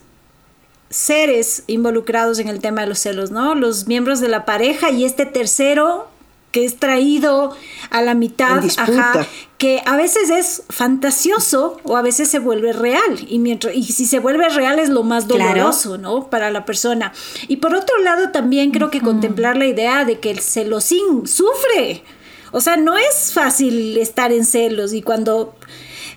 seres 0.90 1.66
involucrados 1.68 2.40
en 2.40 2.48
el 2.48 2.62
tema 2.62 2.82
de 2.82 2.88
los 2.88 2.98
celos, 2.98 3.30
¿no? 3.30 3.54
Los 3.54 3.86
miembros 3.86 4.22
de 4.22 4.30
la 4.30 4.44
pareja 4.44 4.90
y 4.90 5.06
este 5.06 5.28
tercero 5.28 6.10
que 6.56 6.64
es 6.64 6.78
traído 6.78 7.54
a 7.90 8.02
la 8.02 8.14
mitad, 8.14 8.64
ajá, 8.78 9.28
que 9.58 9.82
a 9.86 9.98
veces 9.98 10.30
es 10.30 10.64
fantasioso 10.70 11.82
o 11.84 11.98
a 11.98 12.02
veces 12.02 12.30
se 12.30 12.40
vuelve 12.40 12.72
real. 12.72 13.20
Y, 13.28 13.40
mientras, 13.40 13.76
y 13.76 13.84
si 13.84 14.06
se 14.06 14.20
vuelve 14.20 14.48
real 14.48 14.80
es 14.80 14.88
lo 14.88 15.04
más 15.04 15.28
doloroso, 15.28 15.98
¿no? 15.98 16.30
Para 16.30 16.52
la 16.52 16.64
persona. 16.64 17.12
Y 17.50 17.58
por 17.58 17.76
otro 17.76 17.98
lado, 17.98 18.30
también 18.32 18.72
creo 18.72 18.90
que 18.90 19.02
contemplar 19.02 19.58
la 19.58 19.66
idea 19.66 20.06
de 20.06 20.22
que 20.22 20.32
el 20.32 20.40
celosín 20.40 21.28
sufre. 21.28 22.06
O 22.54 22.62
sea, 22.62 22.78
no 22.78 22.96
es 22.96 23.34
fácil 23.34 23.98
estar 23.98 24.32
en 24.32 24.46
celos 24.46 24.94
y 24.94 25.02
cuando 25.02 25.56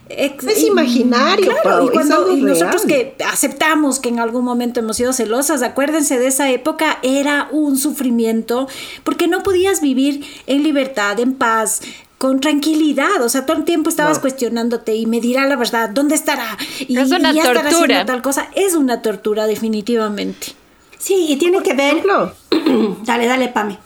es 0.09 0.64
imaginario, 0.64 1.53
y, 1.85 1.88
cuando, 1.90 2.35
nosotros 2.37 2.83
que 2.87 3.14
aceptamos 3.27 4.01
que 4.01 4.09
en 4.09 4.21
algún 4.21 4.44
momento 4.44 4.81
hemos 4.81 4.97
sido 4.97 5.12
celosas, 5.12 5.62
acuérdense 5.62 6.18
de 6.18 6.29
esa 6.29 6.51
época, 6.51 6.99
era 7.03 7.49
un 7.51 7.77
sufrimiento 7.77 8.68
porque 9.05 9.29
no 9.29 9.42
podías 9.42 9.81
vivir 9.81 10.25
en 10.47 10.62
libertad, 10.62 11.18
en 11.21 11.35
paz, 11.35 11.83
con 12.18 12.40
tranquilidad, 12.40 13.23
o 13.23 13.29
sea, 13.29 13.47
todo 13.47 13.57
el 13.57 13.64
tiempo 13.64 13.88
estabas 13.88 14.18
cuestionándote 14.18 14.97
y 14.97 15.07
me 15.07 15.21
dirá 15.21 15.47
la 15.47 15.57
verdad, 15.57 15.90
¿dónde 15.90 16.16
estará? 16.16 16.59
Y, 16.81 16.99
es 16.99 17.11
una 17.12 17.33
tortura. 17.33 18.05
tal 18.05 18.23
cosa, 18.23 18.49
es 18.55 18.75
una 18.75 19.03
tortura 19.03 19.47
definitivamente. 19.47 20.49
Sí, 20.99 21.27
y 21.29 21.37
tiene 21.37 21.62
que 21.62 21.75
ver. 21.75 22.03
dale, 23.05 23.27
dale, 23.27 23.49
Pame. 23.49 23.79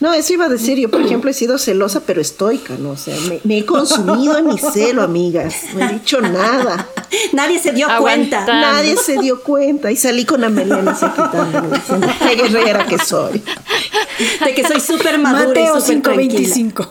No, 0.00 0.14
eso 0.14 0.32
iba 0.32 0.46
a 0.46 0.48
decir, 0.48 0.78
yo 0.78 0.90
por 0.90 1.02
ejemplo 1.02 1.30
he 1.30 1.34
sido 1.34 1.58
celosa 1.58 2.00
pero 2.00 2.22
estoica, 2.22 2.74
¿no? 2.78 2.92
O 2.92 2.96
sea, 2.96 3.14
me, 3.44 3.58
he 3.58 3.66
consumido 3.66 4.38
en 4.38 4.46
mi 4.46 4.58
celo, 4.58 5.02
amigas, 5.02 5.54
no 5.74 5.84
he 5.84 5.92
dicho 5.92 6.22
nada. 6.22 6.88
Nadie 7.34 7.58
se 7.58 7.72
dio 7.72 7.86
cuenta. 7.98 8.46
Nadie 8.46 8.96
se 8.96 9.18
dio 9.18 9.42
cuenta 9.42 9.92
y 9.92 9.96
salí 9.96 10.24
con 10.24 10.42
Amelena 10.42 10.94
se 10.94 11.06
quitándome, 11.06 11.76
diciendo, 11.76 12.06
qué 12.18 12.34
guerrera 12.34 12.86
que 12.86 12.98
soy. 12.98 13.42
De 14.44 14.54
que 14.54 14.66
soy 14.66 14.80
súper 14.80 15.18
madura 15.18 15.48
Mateo 15.48 15.78
y 15.78 15.80
súper 15.82 16.18
525. 16.28 16.90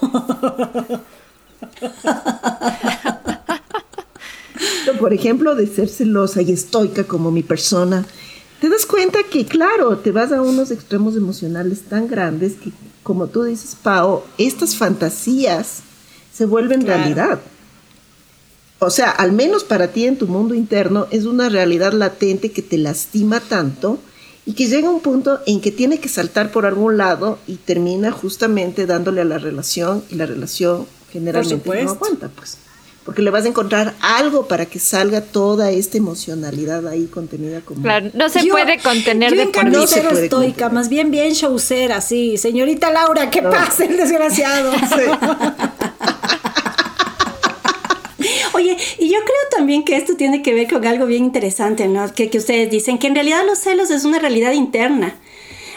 por 5.00 5.13
ejemplo, 5.13 5.56
de 5.56 5.65
ser 5.65 5.89
celosa 5.89 6.41
y 6.41 6.52
estoica 6.52 7.06
como 7.06 7.32
mi 7.32 7.41
persona, 7.41 8.06
te 8.60 8.69
das 8.69 8.86
cuenta 8.86 9.19
que, 9.24 9.45
claro, 9.45 9.98
te 9.98 10.12
vas 10.12 10.32
a 10.32 10.41
unos 10.41 10.69
extremos 10.69 11.15
emocionales 11.15 11.84
tan 11.84 12.08
grandes 12.08 12.56
que 12.56 12.72
como 13.10 13.26
tú 13.26 13.41
dices, 13.41 13.76
Pau, 13.82 14.22
estas 14.38 14.76
fantasías 14.76 15.80
se 16.32 16.45
vuelven 16.45 16.86
realidad. 16.86 17.39
O 18.78 18.91
sea, 18.91 19.10
al 19.10 19.32
menos 19.32 19.63
para 19.63 19.88
ti 19.88 20.06
en 20.06 20.15
tu 20.15 20.28
mundo 20.28 20.54
interno 20.54 21.08
es 21.10 21.26
una 21.26 21.50
realidad 21.50 21.91
latente 21.93 22.52
que 22.52 22.62
te 22.62 22.78
lastima 22.78 23.39
tanto 23.39 23.98
y 24.45 24.54
que 24.54 24.67
llega 24.67 24.91
un 24.91 25.02
punto 25.02 25.39
en 25.48 25.60
que 25.60 25.72
tiene 25.72 26.00
que 26.00 26.08
saltar 26.08 26.52
por 26.52 26.67
algún 26.67 26.98
lado 26.98 27.39
y 27.48 27.56
termina 27.56 28.12
justamente 28.12 28.86
dándole 28.86 29.22
a 29.22 29.26
la 29.26 29.39
relación 29.39 30.04
y 30.12 30.15
la 30.15 30.28
relación 30.28 30.86
generalmente 31.12 31.84
no 31.84 31.89
aguanta, 31.89 32.30
pues 32.30 32.60
porque 33.10 33.24
le 33.24 33.32
vas 33.32 33.43
a 33.45 33.48
encontrar 33.48 33.95
algo 34.02 34.48
para 34.48 34.67
que 34.67 34.78
salga 34.78 35.22
toda 35.22 35.72
esta 35.72 35.98
emocionalidad 35.98 36.86
ahí 36.88 37.08
contenida 37.08 37.62
como 37.62 37.82
claro 37.82 38.12
no 38.13 38.30
se 38.30 38.45
puede 38.45 38.78
contener 38.78 39.36
de 39.36 39.48
por 39.48 39.65
no 39.65 39.88
ser 39.88 40.06
estoica 40.13 40.69
más 40.69 40.89
bien 40.89 41.10
bien 41.10 41.34
showcera 41.34 42.02
sí. 42.02 42.38
Señorita 42.38 42.91
Laura 42.91 43.32
qué 43.32 43.41
pasa 43.41 43.86
el 43.86 43.98
desgraciado. 43.98 44.72
Oye, 48.54 48.78
y 49.00 49.10
yo 49.10 49.17
creo 49.17 49.58
también 49.58 49.84
que 49.84 49.95
esto 49.98 50.15
tiene 50.15 50.43
que 50.43 50.54
ver 50.54 50.69
con 50.69 50.86
algo 50.86 51.08
bien 51.08 51.24
interesante, 51.24 51.88
¿no? 51.88 52.13
Que, 52.13 52.30
que 52.30 52.38
ustedes 52.38 52.69
dicen 52.69 53.00
que 53.00 53.08
en 53.08 53.15
realidad 53.15 53.41
los 53.43 53.58
celos 53.58 53.89
es 53.89 54.06
una 54.06 54.19
realidad 54.19 54.52
interna. 54.52 55.15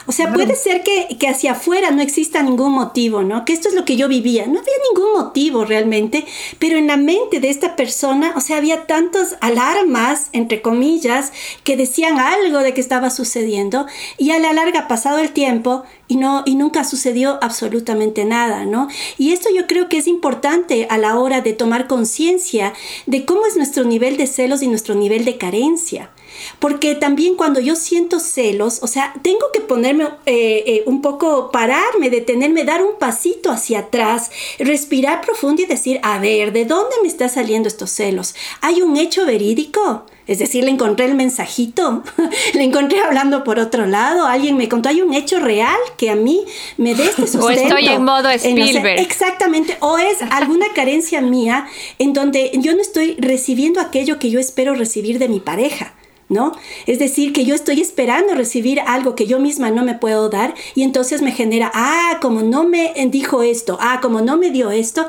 O 0.07 0.13
sea, 0.13 0.33
puede 0.33 0.57
ser 0.57 0.83
que, 0.83 1.17
que, 1.19 1.29
hacia 1.29 1.53
afuera 1.53 1.91
no 1.91 2.03
exista 2.03 2.43
ningún 2.43 2.73
motivo, 2.73 3.23
¿no? 3.23 3.45
Que 3.45 3.53
esto 3.53 3.69
es 3.69 3.75
lo 3.75 3.85
que 3.85 3.97
yo 3.97 4.09
vivía. 4.09 4.47
No 4.47 4.61
había 4.61 4.75
ningún 4.91 5.13
motivo 5.13 5.65
realmente, 5.65 6.27
pero 6.59 6.77
en 6.77 6.89
la 6.89 6.97
mente 6.97 7.41
de 7.41 7.51
esta 7.51 7.77
persona, 7.77 8.33
o 8.37 8.41
sea, 8.41 8.57
había 8.57 8.87
tantas 8.87 9.37
alarmas, 9.41 10.29
entre 10.33 10.63
comillas, 10.63 11.33
que 11.65 11.77
decían 11.77 12.19
algo 12.19 12.59
de 12.59 12.75
que 12.75 12.81
estaba 12.81 13.11
sucediendo 13.11 13.87
y 14.19 14.31
a 14.31 14.39
la 14.39 14.53
larga, 14.53 14.89
pasado 14.89 15.19
el 15.19 15.31
tiempo, 15.31 15.85
y, 16.13 16.17
no, 16.17 16.43
y 16.45 16.57
nunca 16.57 16.85
sucedió 16.85 17.39
absolutamente 17.41 18.27
nada, 18.27 18.67
¿no? 18.67 18.89
Y 19.17 19.33
esto 19.33 19.49
yo 19.55 19.67
creo 19.67 19.89
que 19.89 19.97
es 19.97 20.07
importante 20.07 20.87
a 20.91 20.99
la 20.99 21.19
hora 21.19 21.41
de 21.41 21.55
tomar 21.55 21.87
conciencia 21.87 22.75
de 23.07 23.25
cómo 23.25 23.47
es 23.47 23.57
nuestro 23.57 23.85
nivel 23.85 24.19
de 24.19 24.27
celos 24.27 24.63
y 24.63 24.69
nuestro 24.69 24.95
nivel 24.95 25.25
de 25.25 25.39
carencia. 25.39 26.11
Porque 26.59 26.95
también 26.95 27.35
cuando 27.35 27.61
yo 27.61 27.77
siento 27.77 28.21
celos, 28.21 28.81
o 28.83 28.89
sea, 28.89 29.15
tengo 29.23 29.47
que 29.55 29.61
ponerme 29.61 30.05
eh, 30.27 30.65
eh, 30.67 30.83
un 30.85 31.01
poco, 31.01 31.51
pararme, 31.51 32.11
detenerme, 32.11 32.65
dar 32.65 32.85
un 32.85 32.99
pasito 32.99 33.51
hacia 33.51 33.81
atrás, 33.81 34.31
respirar 34.59 35.23
profundo 35.23 35.63
y 35.63 35.67
decir, 35.67 35.99
a 36.03 36.19
ver, 36.19 36.53
¿de 36.53 36.67
dónde 36.67 36.97
me 37.01 37.09
están 37.09 37.31
saliendo 37.31 37.69
estos 37.69 37.91
celos? 37.91 38.35
¿Hay 38.61 38.83
un 38.83 38.99
hecho 38.99 39.25
verídico? 39.25 40.05
Es 40.27 40.39
decir, 40.39 40.65
le 40.65 40.71
encontré 40.71 41.07
el 41.07 41.15
mensajito, 41.15 42.03
le 42.55 42.63
encontré 42.63 43.01
hablando 43.01 43.43
por 43.45 43.59
otro 43.59 43.87
lado, 43.87 44.27
alguien 44.27 44.57
me 44.57 44.69
contó, 44.69 44.89
hay 44.89 45.03
un 45.03 45.15
hecho 45.15 45.41
real 45.41 45.77
que 45.97 46.11
a 46.11 46.15
mí 46.15 46.45
me 46.77 46.95
dé 46.95 47.05
este 47.05 47.27
sustento. 47.27 47.47
O 47.47 47.51
estoy 47.51 47.89
en 47.89 48.05
modo 48.05 48.31
Spielberg. 48.31 49.01
exactamente, 49.01 49.77
o 49.81 49.99
es 49.99 50.19
alguna 50.31 50.67
carencia 50.75 51.21
mía 51.21 51.67
en 51.99 52.13
donde 52.13 52.53
yo 52.55 52.75
no 52.75 52.81
estoy 52.81 53.17
recibiendo 53.19 53.81
aquello 53.81 54.19
que 54.19 54.31
yo 54.31 54.39
espero 54.39 54.75
recibir 54.75 55.19
de 55.19 55.29
mi 55.29 55.41
pareja. 55.41 55.95
¿No? 56.33 56.53
Es 56.87 56.99
decir, 56.99 57.33
que 57.33 57.45
yo 57.45 57.55
estoy 57.55 57.81
esperando 57.81 58.35
recibir 58.35 58.81
algo 58.81 59.15
que 59.15 59.27
yo 59.27 59.39
misma 59.39 59.71
no 59.71 59.85
me 59.85 59.95
puedo 59.95 60.29
dar 60.29 60.55
y 60.75 60.83
entonces 60.83 61.23
me 61.23 61.33
genera, 61.33 61.71
ah, 61.75 62.19
como 62.21 62.43
no 62.43 62.65
me 62.65 62.93
dijo 63.09 63.43
esto, 63.43 63.79
ah, 63.81 64.01
como 64.03 64.21
no 64.21 64.37
me 64.37 64.51
dio 64.51 64.71
esto, 64.71 65.07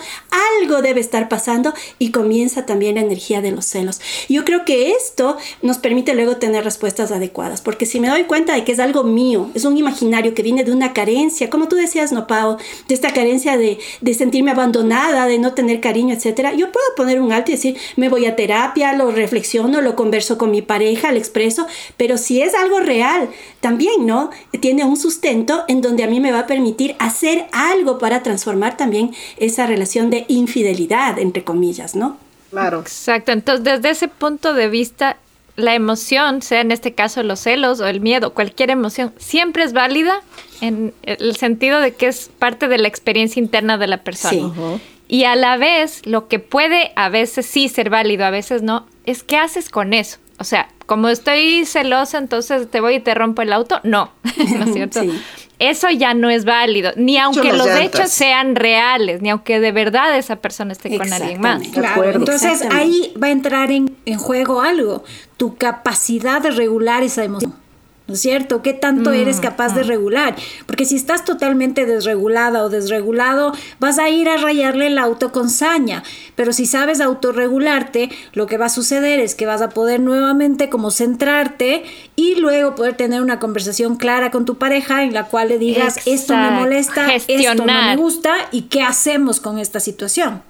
algo 0.61 0.81
debe 0.81 0.99
estar 0.99 1.29
pasando 1.29 1.73
y 1.99 2.11
comienza 2.11 2.65
también 2.65 2.95
la 2.95 3.01
energía 3.01 3.41
de 3.41 3.51
los 3.51 3.65
celos. 3.65 4.01
Yo 4.29 4.45
creo 4.45 4.65
que 4.65 4.91
esto 4.91 5.37
nos 5.61 5.77
permite 5.77 6.13
luego 6.13 6.37
tener 6.37 6.63
respuestas 6.63 7.11
adecuadas, 7.11 7.61
porque 7.61 7.85
si 7.85 7.99
me 7.99 8.09
doy 8.09 8.25
cuenta 8.25 8.53
de 8.53 8.63
que 8.63 8.73
es 8.73 8.79
algo 8.79 9.03
mío, 9.03 9.49
es 9.53 9.65
un 9.65 9.77
imaginario 9.77 10.33
que 10.33 10.43
viene 10.43 10.63
de 10.63 10.71
una 10.71 10.93
carencia, 10.93 11.49
como 11.49 11.67
tú 11.67 11.75
decías, 11.75 12.11
no, 12.11 12.27
Pau, 12.27 12.57
de 12.87 12.93
esta 12.93 13.13
carencia 13.13 13.57
de, 13.57 13.79
de 14.01 14.13
sentirme 14.13 14.51
abandonada, 14.51 15.25
de 15.25 15.39
no 15.39 15.53
tener 15.53 15.79
cariño, 15.79 16.13
etcétera, 16.13 16.53
yo 16.53 16.71
puedo 16.71 16.85
poner 16.97 17.21
un 17.21 17.31
alto 17.31 17.51
y 17.51 17.55
decir, 17.55 17.77
me 17.95 18.09
voy 18.09 18.25
a 18.25 18.35
terapia, 18.35 18.93
lo 18.93 19.11
reflexiono, 19.11 19.81
lo 19.81 19.95
converso 19.95 20.37
con 20.37 20.51
mi 20.51 20.61
pareja, 20.61 21.12
expreso, 21.17 21.67
pero 21.97 22.17
si 22.17 22.41
es 22.41 22.53
algo 22.55 22.79
real, 22.79 23.29
también, 23.59 24.05
¿no? 24.05 24.29
Tiene 24.59 24.85
un 24.85 24.97
sustento 24.97 25.63
en 25.67 25.81
donde 25.81 26.03
a 26.03 26.07
mí 26.07 26.19
me 26.19 26.31
va 26.31 26.39
a 26.39 26.47
permitir 26.47 26.95
hacer 26.99 27.47
algo 27.51 27.97
para 27.97 28.23
transformar 28.23 28.77
también 28.77 29.13
esa 29.37 29.67
relación 29.67 30.09
de 30.09 30.25
infidelidad, 30.27 31.19
entre 31.19 31.43
comillas, 31.43 31.95
¿no? 31.95 32.17
Claro. 32.49 32.81
Exacto. 32.81 33.31
Entonces, 33.31 33.63
desde 33.63 33.89
ese 33.89 34.07
punto 34.07 34.53
de 34.53 34.69
vista, 34.69 35.17
la 35.55 35.75
emoción, 35.75 36.41
sea 36.41 36.61
en 36.61 36.71
este 36.71 36.93
caso 36.93 37.23
los 37.23 37.39
celos 37.39 37.79
o 37.79 37.87
el 37.87 38.01
miedo, 38.01 38.33
cualquier 38.33 38.71
emoción, 38.71 39.13
siempre 39.17 39.63
es 39.63 39.73
válida 39.73 40.21
en 40.61 40.93
el 41.03 41.35
sentido 41.35 41.79
de 41.79 41.93
que 41.93 42.07
es 42.07 42.29
parte 42.39 42.67
de 42.67 42.77
la 42.77 42.87
experiencia 42.87 43.39
interna 43.39 43.77
de 43.77 43.87
la 43.87 44.03
persona. 44.03 44.53
Y 45.07 45.25
a 45.25 45.35
la 45.35 45.57
vez, 45.57 46.05
lo 46.05 46.27
que 46.27 46.39
puede 46.39 46.91
a 46.95 47.09
veces 47.09 47.45
sí 47.45 47.69
ser 47.69 47.89
válido, 47.89 48.25
a 48.25 48.31
veces 48.31 48.63
no, 48.63 48.87
es 49.05 49.23
qué 49.23 49.37
haces 49.37 49.69
con 49.69 49.93
eso. 49.93 50.17
O 50.39 50.43
sea, 50.43 50.69
como 50.85 51.09
estoy 51.09 51.65
celosa, 51.65 52.17
entonces 52.17 52.69
te 52.69 52.81
voy 52.81 52.95
y 52.95 52.99
te 52.99 53.13
rompo 53.13 53.41
el 53.41 53.53
auto. 53.53 53.79
No, 53.83 54.11
¿no 54.57 54.65
es 54.65 54.73
cierto? 54.73 55.01
Eso 55.59 55.89
ya 55.89 56.13
no 56.13 56.29
es 56.29 56.45
válido, 56.45 56.91
ni 56.95 57.17
aunque 57.17 57.53
los 57.53 57.67
hechos 57.67 58.09
sean 58.09 58.55
reales, 58.55 59.21
ni 59.21 59.29
aunque 59.29 59.59
de 59.59 59.71
verdad 59.71 60.17
esa 60.17 60.37
persona 60.37 60.73
esté 60.73 60.97
con 60.97 61.11
alguien 61.13 61.39
más. 61.39 61.65
Claro, 61.69 62.03
entonces 62.11 62.63
ahí 62.71 63.13
va 63.21 63.27
a 63.27 63.31
entrar 63.31 63.71
en, 63.71 63.95
en 64.05 64.17
juego 64.17 64.61
algo, 64.61 65.03
tu 65.37 65.55
capacidad 65.55 66.41
de 66.41 66.51
regular 66.51 67.03
esa 67.03 67.23
emoción. 67.23 67.62
¿No 68.07 68.15
es 68.15 68.19
cierto? 68.19 68.61
¿Qué 68.61 68.73
tanto 68.73 69.11
mm, 69.11 69.13
eres 69.13 69.39
capaz 69.39 69.73
de 69.75 69.83
mm. 69.83 69.87
regular? 69.87 70.35
Porque 70.65 70.85
si 70.85 70.95
estás 70.95 71.23
totalmente 71.23 71.85
desregulada 71.85 72.63
o 72.63 72.69
desregulado, 72.69 73.53
vas 73.79 73.97
a 73.97 74.09
ir 74.09 74.27
a 74.27 74.37
rayarle 74.37 74.87
el 74.87 74.97
auto 74.97 75.31
con 75.31 75.49
saña. 75.49 76.03
Pero 76.35 76.51
si 76.51 76.65
sabes 76.65 76.99
autorregularte, 76.99 78.09
lo 78.33 78.45
que 78.45 78.57
va 78.57 78.65
a 78.65 78.69
suceder 78.69 79.19
es 79.19 79.35
que 79.35 79.45
vas 79.45 79.61
a 79.61 79.69
poder 79.69 80.01
nuevamente 80.01 80.69
como 80.69 80.91
centrarte 80.91 81.83
y 82.15 82.35
luego 82.35 82.75
poder 82.75 82.95
tener 82.95 83.21
una 83.21 83.39
conversación 83.39 83.95
clara 83.95 84.31
con 84.31 84.45
tu 84.45 84.57
pareja 84.57 85.03
en 85.03 85.13
la 85.13 85.25
cual 85.25 85.49
le 85.49 85.57
digas, 85.57 86.05
esto 86.05 86.35
me 86.35 86.51
molesta, 86.51 87.13
esto 87.13 87.55
no 87.55 87.65
me 87.65 87.95
gusta 87.95 88.35
y 88.51 88.63
qué 88.63 88.81
hacemos 88.81 89.39
con 89.39 89.59
esta 89.59 89.79
situación. 89.79 90.41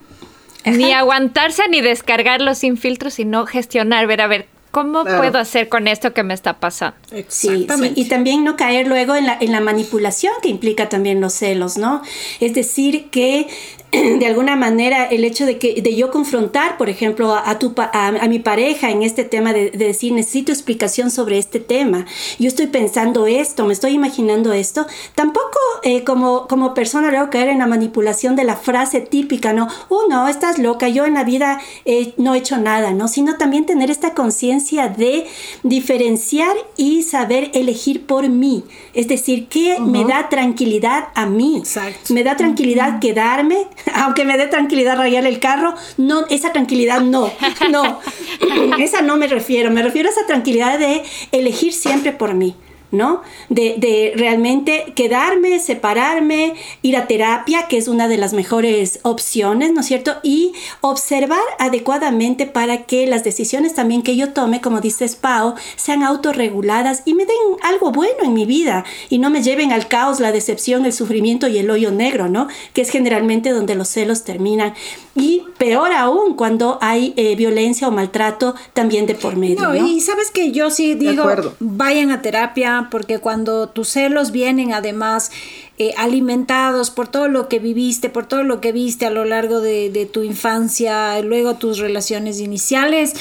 Ni 0.66 0.94
aguantarse 0.94 1.68
ni 1.70 1.82
descargarlo 1.82 2.56
sin 2.56 2.78
filtros, 2.78 3.16
sino 3.16 3.46
gestionar, 3.46 4.08
ver, 4.08 4.22
a 4.22 4.28
ver, 4.28 4.48
¿Cómo 4.74 5.04
puedo 5.04 5.38
hacer 5.38 5.70
con 5.70 5.88
esto 5.88 6.16
que 6.16 6.24
me 6.24 6.34
está 6.34 6.60
pasando? 6.60 6.98
Sí, 7.12 7.24
sí, 7.28 7.68
y 7.96 8.06
también 8.06 8.44
no 8.44 8.56
caer 8.56 8.88
luego 8.88 9.14
en 9.14 9.28
la, 9.28 9.38
en 9.40 9.52
la 9.52 9.62
manipulación 9.62 10.34
que 10.42 10.50
implica 10.50 10.90
también 10.90 11.22
los 11.22 11.34
celos, 11.34 11.78
¿no? 11.78 12.02
Es 12.40 12.56
decir, 12.56 13.12
que 13.12 13.46
de 14.20 14.26
alguna 14.26 14.56
manera 14.56 15.06
el 15.06 15.24
hecho 15.24 15.46
de 15.46 15.60
que 15.60 15.82
de 15.82 15.96
yo 15.96 16.10
confrontar, 16.10 16.78
por 16.78 16.90
ejemplo, 16.90 17.36
a, 17.36 17.60
tu, 17.60 17.74
a, 17.78 18.28
mi 18.28 18.40
pareja 18.40 18.90
en 18.90 19.04
este 19.04 19.24
tema 19.24 19.54
de, 19.54 19.70
decir 19.72 20.14
necesito 20.14 20.52
explicación 20.52 21.12
sobre 21.12 21.38
este 21.38 21.60
tema, 21.60 22.06
yo 22.40 22.48
estoy 22.48 22.68
pensando 22.68 23.28
esto, 23.28 23.66
me 23.66 23.74
estoy 23.74 23.92
imaginando 23.92 24.52
esto, 24.54 24.88
tampoco 25.14 25.60
eh, 25.84 26.04
como, 26.04 26.48
como 26.48 26.74
persona 26.74 27.12
luego 27.12 27.30
caer 27.30 27.50
en 27.50 27.60
la 27.60 27.68
manipulación 27.68 28.36
de 28.36 28.46
la 28.46 28.56
frase 28.56 29.00
típica, 29.00 29.54
¿no? 29.54 29.68
Oh, 29.90 30.08
no, 30.10 30.28
estás 30.28 30.58
loca, 30.58 30.88
yo 30.88 31.06
en 31.06 31.14
la 31.14 31.24
vida 31.24 31.62
eh, 31.86 32.14
no 32.18 32.34
he 32.34 32.40
hecho 32.40 32.58
nada, 32.58 32.94
¿no? 32.94 33.08
Sino 33.08 33.38
también 33.38 33.66
tener 33.66 33.92
esta 33.92 34.14
conciencia 34.14 34.88
de 34.88 35.28
diferenciar 35.62 36.56
y 36.78 37.04
saber 37.04 37.52
elegir 37.54 38.06
por 38.06 38.28
mí, 38.30 38.64
es 38.94 39.08
decir, 39.08 39.48
¿qué 39.50 39.80
me 39.80 40.04
da 40.06 40.30
tranquilidad 40.30 41.10
a 41.14 41.28
mí? 41.28 41.58
Exacto. 41.58 42.14
Me 42.14 42.24
da 42.24 42.36
tranquilidad 42.36 43.00
quedarme 43.00 43.68
aunque 43.94 44.26
me 44.26 44.38
dé 44.38 44.48
tranquilidad 44.48 44.98
rayar 44.98 45.26
el 45.26 45.40
carro, 45.40 45.76
no, 45.98 46.26
esa 46.30 46.52
tranquilidad 46.52 47.02
no, 47.02 47.32
no, 47.70 48.00
esa 48.80 49.02
no 49.02 49.18
me 49.18 49.28
refiero, 49.28 49.72
me 49.72 49.84
refiero 49.84 50.10
a 50.10 50.12
esa 50.12 50.26
tranquilidad 50.26 50.80
de 50.80 51.04
elegir 51.32 51.74
siempre 51.74 52.12
por 52.12 52.34
mí. 52.34 52.56
¿No? 52.94 53.22
De, 53.50 54.14
realmente 54.16 54.94
quedarme, 54.96 55.60
separarme, 55.60 56.54
ir 56.82 56.96
a 56.96 57.08
terapia, 57.08 57.68
que 57.68 57.78
es 57.78 57.88
una 57.88 58.08
de 58.08 58.18
las 58.18 58.34
mejores 58.34 59.00
opciones, 59.02 59.74
¿no 59.74 59.82
es 59.82 59.88
cierto? 59.88 60.16
Y 60.24 60.54
observar 60.82 61.42
adecuadamente 61.60 62.46
para 62.46 62.84
que 62.84 63.08
las 63.08 63.24
decisiones 63.24 63.74
también 63.74 64.04
que 64.04 64.16
yo 64.16 64.32
tome, 64.32 64.62
como 64.62 64.80
dice 64.80 65.04
Pau, 65.20 65.56
sean 65.76 66.04
autorreguladas 66.04 67.02
y 67.06 67.14
me 67.14 67.26
den 67.26 67.36
algo 67.64 67.92
bueno 67.92 68.24
en 68.24 68.34
mi 68.34 68.46
vida 68.46 68.86
y 69.10 69.18
no 69.18 69.30
me 69.30 69.44
lleven 69.44 69.72
al 69.72 69.88
caos, 69.88 70.20
la 70.20 70.32
decepción, 70.32 70.86
el 70.86 70.94
sufrimiento 70.94 71.48
y 71.48 71.58
el 71.58 71.70
hoyo 71.70 71.92
negro, 71.92 72.30
¿no? 72.30 72.48
Que 72.74 72.82
es 72.82 72.90
generalmente 72.90 73.50
donde 73.50 73.76
los 73.76 73.90
celos 73.90 74.24
terminan. 74.24 74.74
Y 75.16 75.44
peor 75.58 75.92
aún 75.92 76.36
cuando 76.36 76.78
hay 76.82 77.14
eh, 77.18 77.36
violencia 77.36 77.88
o 77.88 77.92
maltrato 77.92 78.56
también 78.74 79.06
de 79.06 79.16
por 79.16 79.36
medio. 79.36 79.62
No, 79.62 79.76
Y 79.76 80.00
sabes 80.00 80.32
que 80.32 80.52
yo 80.52 80.70
sí 80.70 80.96
digo, 80.96 81.26
vayan 81.60 82.12
a 82.12 82.22
terapia 82.22 82.83
porque 82.90 83.20
cuando 83.20 83.70
tus 83.70 83.90
celos 83.90 84.32
vienen 84.32 84.74
además 84.74 85.32
eh, 85.78 85.94
alimentados 85.98 86.90
por 86.90 87.08
todo 87.08 87.28
lo 87.28 87.50
que 87.50 87.60
viviste, 87.60 88.10
por 88.10 88.26
todo 88.26 88.44
lo 88.44 88.62
que 88.62 88.72
viste 88.72 89.06
a 89.06 89.10
lo 89.10 89.26
largo 89.26 89.62
de, 89.62 89.90
de 89.90 90.06
tu 90.06 90.24
infancia, 90.24 91.20
luego 91.22 91.56
tus 91.56 91.80
relaciones 91.80 92.40
iniciales, 92.40 93.16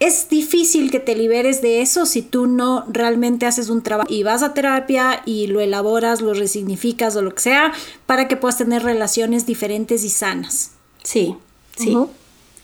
es 0.00 0.28
difícil 0.28 0.90
que 0.90 1.00
te 1.00 1.16
liberes 1.16 1.60
de 1.60 1.80
eso 1.80 2.06
si 2.06 2.22
tú 2.22 2.46
no 2.46 2.84
realmente 2.88 3.46
haces 3.46 3.68
un 3.68 3.82
trabajo 3.82 4.12
y 4.12 4.22
vas 4.22 4.42
a 4.42 4.54
terapia 4.54 5.22
y 5.26 5.48
lo 5.48 5.60
elaboras, 5.60 6.20
lo 6.20 6.34
resignificas 6.34 7.16
o 7.16 7.22
lo 7.22 7.34
que 7.34 7.42
sea 7.42 7.72
para 8.06 8.28
que 8.28 8.36
puedas 8.36 8.58
tener 8.58 8.82
relaciones 8.82 9.44
diferentes 9.44 10.04
y 10.04 10.10
sanas. 10.10 10.72
Sí, 11.02 11.34
sí. 11.76 11.96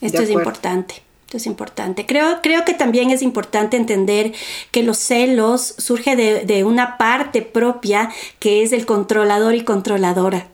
Esto 0.01 0.21
es 0.21 0.29
importante. 0.29 1.04
Es 1.35 1.45
importante. 1.45 2.05
Creo, 2.05 2.39
creo 2.41 2.63
que 2.63 2.73
también 2.73 3.09
es 3.09 3.21
importante 3.21 3.77
entender 3.77 4.33
que 4.71 4.83
los 4.83 4.97
celos 4.97 5.75
surge 5.77 6.15
de, 6.15 6.45
de 6.45 6.63
una 6.63 6.97
parte 6.97 7.41
propia 7.41 8.09
que 8.39 8.63
es 8.63 8.71
el 8.71 8.85
controlador 8.85 9.55
y 9.55 9.63
controladora. 9.63 10.47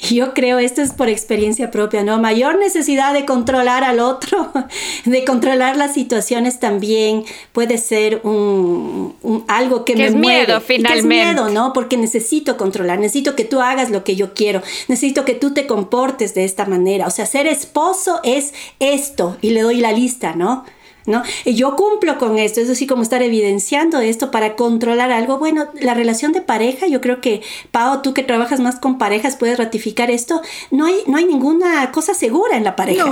Yo 0.00 0.34
creo, 0.34 0.58
esto 0.58 0.82
es 0.82 0.92
por 0.92 1.08
experiencia 1.08 1.70
propia, 1.70 2.02
¿no? 2.02 2.18
Mayor 2.18 2.58
necesidad 2.58 3.12
de 3.14 3.24
controlar 3.24 3.84
al 3.84 4.00
otro, 4.00 4.52
de 5.04 5.24
controlar 5.24 5.76
las 5.76 5.94
situaciones 5.94 6.60
también 6.60 7.24
puede 7.52 7.78
ser 7.78 8.20
un, 8.24 9.14
algo 9.48 9.84
que, 9.84 9.96
me 9.96 10.06
es 10.06 10.14
miedo, 10.14 10.60
finalmente. 10.60 10.92
Que 10.92 10.98
es 10.98 11.04
miedo, 11.04 11.48
¿no? 11.48 11.72
Porque 11.72 11.96
necesito 11.96 12.56
controlar, 12.56 12.98
necesito 12.98 13.36
que 13.36 13.44
tú 13.44 13.60
hagas 13.60 13.90
lo 13.90 14.04
que 14.04 14.16
yo 14.16 14.34
quiero, 14.34 14.62
necesito 14.88 15.24
que 15.24 15.34
tú 15.34 15.54
te 15.54 15.66
comportes 15.66 16.34
de 16.34 16.44
esta 16.44 16.64
manera. 16.64 17.06
O 17.06 17.10
sea, 17.10 17.26
ser 17.26 17.46
esposo 17.46 18.20
es 18.24 18.52
esto 18.78 19.36
y 19.40 19.50
le 19.50 19.62
doy 19.62 19.76
la 19.76 19.92
lista, 19.92 20.34
¿no? 20.34 20.64
¿No? 21.06 21.22
Y 21.44 21.54
yo 21.54 21.76
cumplo 21.76 22.18
con 22.18 22.38
esto, 22.38 22.60
es 22.60 22.70
así 22.70 22.86
como 22.86 23.02
estar 23.02 23.22
evidenciando 23.22 24.00
esto 24.00 24.30
para 24.30 24.56
controlar 24.56 25.10
algo. 25.12 25.38
Bueno, 25.38 25.66
la 25.80 25.94
relación 25.94 26.32
de 26.32 26.40
pareja, 26.40 26.86
yo 26.86 27.00
creo 27.00 27.20
que, 27.20 27.42
Pau, 27.70 28.02
tú 28.02 28.14
que 28.14 28.22
trabajas 28.22 28.60
más 28.60 28.76
con 28.76 28.98
parejas, 28.98 29.36
puedes 29.36 29.58
ratificar 29.58 30.10
esto. 30.10 30.42
No 30.70 30.86
hay, 30.86 30.96
no 31.06 31.18
hay 31.18 31.24
ninguna 31.24 31.90
cosa 31.92 32.14
segura 32.14 32.56
en 32.56 32.64
la 32.64 32.76
pareja. 32.76 33.04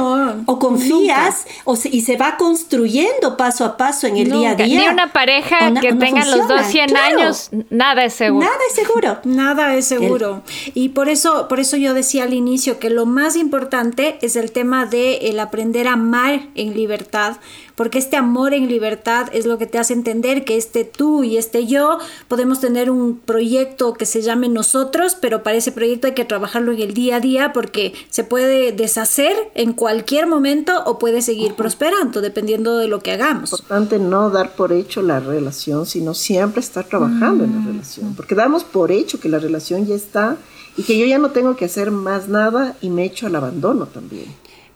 o 0.46 0.58
confías 0.58 1.46
o 1.64 1.76
y 1.90 2.02
se 2.02 2.16
va 2.16 2.36
construyendo 2.36 3.36
paso 3.36 3.64
a 3.64 3.76
paso 3.76 4.06
en 4.06 4.16
el 4.16 4.30
día 4.30 4.50
a 4.50 4.54
día. 4.54 4.80
Ni 4.80 4.88
una 4.88 5.12
pareja 5.12 5.72
que 5.80 5.92
tenga 5.94 6.24
los 6.24 6.48
dos 6.48 6.66
100 6.66 6.96
años, 6.96 7.50
nada 7.70 8.04
es 8.04 8.14
seguro. 8.14 8.46
Nada 8.46 8.60
es 8.68 8.74
seguro. 8.74 9.18
Nada 9.24 9.74
es 9.74 9.86
seguro. 9.86 10.42
Y 10.74 10.90
por 10.90 11.08
eso, 11.08 11.48
por 11.48 11.60
eso 11.60 11.76
yo 11.76 11.94
decía 11.94 12.24
al 12.24 12.34
inicio 12.34 12.78
que 12.78 12.90
lo 12.90 13.06
más 13.06 13.36
importante 13.36 14.18
es 14.22 14.36
el 14.36 14.52
tema 14.52 14.86
de 14.86 15.30
el 15.30 15.40
aprender 15.40 15.88
a 15.88 15.94
amar 15.94 16.40
en 16.54 16.74
libertad 16.74 17.36
porque 17.80 17.98
este 17.98 18.18
amor 18.18 18.52
en 18.52 18.68
libertad 18.68 19.28
es 19.32 19.46
lo 19.46 19.56
que 19.56 19.64
te 19.64 19.78
hace 19.78 19.94
entender 19.94 20.44
que 20.44 20.58
este 20.58 20.84
tú 20.84 21.24
y 21.24 21.38
este 21.38 21.66
yo 21.66 21.96
podemos 22.28 22.60
tener 22.60 22.90
un 22.90 23.16
proyecto 23.16 23.94
que 23.94 24.04
se 24.04 24.20
llame 24.20 24.50
nosotros, 24.50 25.16
pero 25.18 25.42
para 25.42 25.56
ese 25.56 25.72
proyecto 25.72 26.06
hay 26.06 26.12
que 26.12 26.26
trabajarlo 26.26 26.72
en 26.72 26.80
el 26.82 26.92
día 26.92 27.16
a 27.16 27.20
día 27.20 27.54
porque 27.54 27.94
se 28.10 28.22
puede 28.22 28.72
deshacer 28.72 29.34
en 29.54 29.72
cualquier 29.72 30.26
momento 30.26 30.82
o 30.84 30.98
puede 30.98 31.22
seguir 31.22 31.54
prosperando 31.54 32.20
dependiendo 32.20 32.76
de 32.76 32.86
lo 32.86 32.98
que 32.98 33.12
hagamos. 33.12 33.50
Es 33.50 33.60
importante 33.60 33.98
no 33.98 34.28
dar 34.28 34.54
por 34.54 34.74
hecho 34.74 35.00
la 35.00 35.18
relación, 35.18 35.86
sino 35.86 36.12
siempre 36.12 36.60
estar 36.60 36.84
trabajando 36.84 37.44
en 37.44 37.54
la 37.54 37.60
mm. 37.60 37.66
relación, 37.66 38.14
porque 38.14 38.34
damos 38.34 38.62
por 38.62 38.92
hecho 38.92 39.18
que 39.20 39.30
la 39.30 39.38
relación 39.38 39.86
ya 39.86 39.94
está 39.94 40.36
y 40.76 40.82
que 40.82 40.98
yo 40.98 41.06
ya 41.06 41.16
no 41.16 41.30
tengo 41.30 41.56
que 41.56 41.64
hacer 41.64 41.90
más 41.90 42.28
nada 42.28 42.76
y 42.82 42.90
me 42.90 43.06
echo 43.06 43.26
al 43.26 43.36
abandono 43.36 43.86
también. 43.86 44.26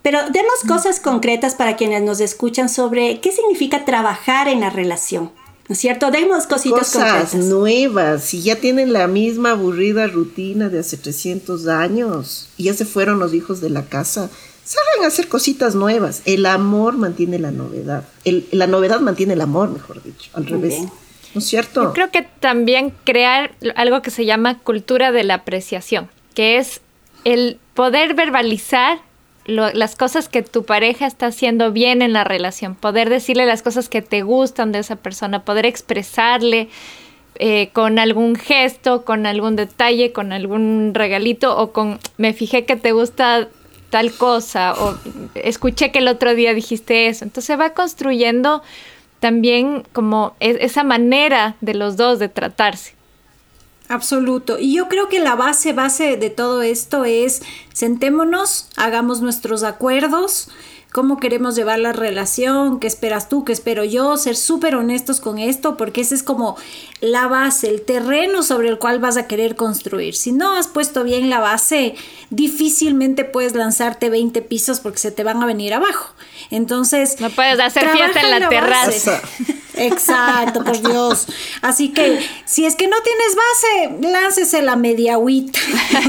Pero 0.05 0.19
demos 0.29 0.59
cosas 0.67 0.99
concretas 0.99 1.55
para 1.55 1.75
quienes 1.75 2.03
nos 2.03 2.19
escuchan 2.19 2.69
sobre 2.69 3.19
qué 3.21 3.31
significa 3.31 3.85
trabajar 3.85 4.47
en 4.47 4.59
la 4.59 4.69
relación. 4.69 5.31
¿No 5.67 5.73
es 5.73 5.79
cierto? 5.79 6.11
Demos 6.11 6.45
cositas 6.45 6.93
cosas 6.93 7.33
nuevas. 7.33 8.23
Si 8.23 8.43
ya 8.43 8.57
tienen 8.57 8.93
la 8.93 9.07
misma 9.07 9.53
aburrida 9.53 10.05
rutina 10.05 10.69
de 10.69 10.77
hace 10.77 10.97
300 10.97 11.65
años 11.69 12.49
y 12.55 12.65
ya 12.65 12.75
se 12.75 12.85
fueron 12.85 13.17
los 13.17 13.33
hijos 13.33 13.61
de 13.61 13.71
la 13.71 13.87
casa, 13.87 14.29
salgan 14.63 15.05
a 15.05 15.07
hacer 15.07 15.27
cositas 15.27 15.73
nuevas. 15.73 16.21
El 16.25 16.45
amor 16.45 16.97
mantiene 16.97 17.39
la 17.39 17.49
novedad. 17.49 18.03
la 18.51 18.67
novedad 18.67 18.99
mantiene 18.99 19.33
el 19.33 19.41
amor, 19.41 19.71
mejor 19.71 20.03
dicho, 20.03 20.29
al 20.33 20.45
revés. 20.45 20.81
¿No 21.33 21.39
es 21.39 21.47
cierto? 21.47 21.81
Yo 21.81 21.93
creo 21.93 22.11
que 22.11 22.27
también 22.39 22.93
crear 23.05 23.55
algo 23.75 24.03
que 24.03 24.11
se 24.11 24.23
llama 24.23 24.59
cultura 24.59 25.11
de 25.11 25.23
la 25.23 25.33
apreciación, 25.33 26.11
que 26.35 26.59
es 26.59 26.81
el 27.23 27.57
poder 27.73 28.13
verbalizar 28.13 28.99
las 29.45 29.95
cosas 29.95 30.27
que 30.27 30.41
tu 30.41 30.65
pareja 30.65 31.05
está 31.05 31.27
haciendo 31.27 31.71
bien 31.71 32.01
en 32.01 32.13
la 32.13 32.23
relación, 32.23 32.75
poder 32.75 33.09
decirle 33.09 33.45
las 33.45 33.61
cosas 33.61 33.89
que 33.89 34.01
te 34.01 34.23
gustan 34.23 34.71
de 34.71 34.79
esa 34.79 34.95
persona, 34.95 35.43
poder 35.45 35.65
expresarle 35.65 36.67
eh, 37.37 37.69
con 37.73 37.99
algún 37.99 38.35
gesto, 38.35 39.05
con 39.05 39.25
algún 39.25 39.55
detalle, 39.55 40.13
con 40.13 40.31
algún 40.31 40.93
regalito 40.93 41.57
o 41.57 41.73
con 41.73 41.99
me 42.17 42.33
fijé 42.33 42.65
que 42.65 42.75
te 42.75 42.91
gusta 42.91 43.49
tal 43.89 44.13
cosa 44.13 44.73
o 44.73 44.97
escuché 45.35 45.91
que 45.91 45.99
el 45.99 46.07
otro 46.07 46.33
día 46.33 46.53
dijiste 46.53 47.07
eso. 47.07 47.23
Entonces 47.23 47.59
va 47.59 47.73
construyendo 47.73 48.63
también 49.19 49.83
como 49.93 50.35
e, 50.39 50.57
esa 50.61 50.83
manera 50.83 51.55
de 51.61 51.75
los 51.75 51.97
dos 51.97 52.19
de 52.19 52.29
tratarse. 52.29 52.94
Absoluto. 53.87 54.57
Y 54.59 54.73
yo 54.73 54.87
creo 54.87 55.09
que 55.09 55.19
la 55.19 55.35
base, 55.35 55.73
base 55.73 56.17
de 56.17 56.29
todo 56.29 56.61
esto 56.61 57.05
es 57.05 57.41
sentémonos, 57.73 58.67
hagamos 58.75 59.21
nuestros 59.21 59.63
acuerdos, 59.63 60.49
cómo 60.95 61.19
queremos 61.19 61.57
llevar 61.57 61.79
la 61.79 61.91
relación, 61.91 62.79
qué 62.79 62.87
esperas 62.87 63.27
tú, 63.27 63.43
qué 63.43 63.51
espero 63.51 63.83
yo, 63.83 64.15
ser 64.15 64.37
súper 64.37 64.75
honestos 64.75 65.19
con 65.19 65.39
esto, 65.39 65.75
porque 65.75 65.99
ese 65.99 66.15
es 66.15 66.23
como 66.23 66.55
la 67.01 67.27
base, 67.27 67.69
el 67.69 67.81
terreno 67.81 68.43
sobre 68.43 68.69
el 68.69 68.79
cual 68.79 68.99
vas 68.99 69.17
a 69.17 69.27
querer 69.27 69.57
construir. 69.57 70.15
Si 70.15 70.31
no 70.31 70.55
has 70.55 70.67
puesto 70.67 71.03
bien 71.03 71.29
la 71.29 71.41
base, 71.41 71.95
difícilmente 72.29 73.25
puedes 73.25 73.55
lanzarte 73.55 74.09
20 74.09 74.41
pisos 74.43 74.79
porque 74.79 74.99
se 74.99 75.11
te 75.11 75.25
van 75.25 75.43
a 75.43 75.45
venir 75.45 75.73
abajo. 75.73 76.15
Entonces... 76.49 77.19
No 77.19 77.29
puedes 77.29 77.59
hacer 77.59 77.89
fiesta 77.89 78.21
en 78.21 78.39
la, 78.39 78.47
terraza. 78.47 79.21
Exacto, 79.77 80.63
por 80.63 80.81
Dios. 80.81 81.27
Así 81.61 81.89
que 81.89 82.19
si 82.45 82.65
es 82.65 82.75
que 82.75 82.87
no 82.87 82.97
tienes 83.01 83.35
base, 83.35 84.11
láncese 84.11 84.61
la 84.61 84.75
media 84.75 85.13
agüita. 85.13 85.59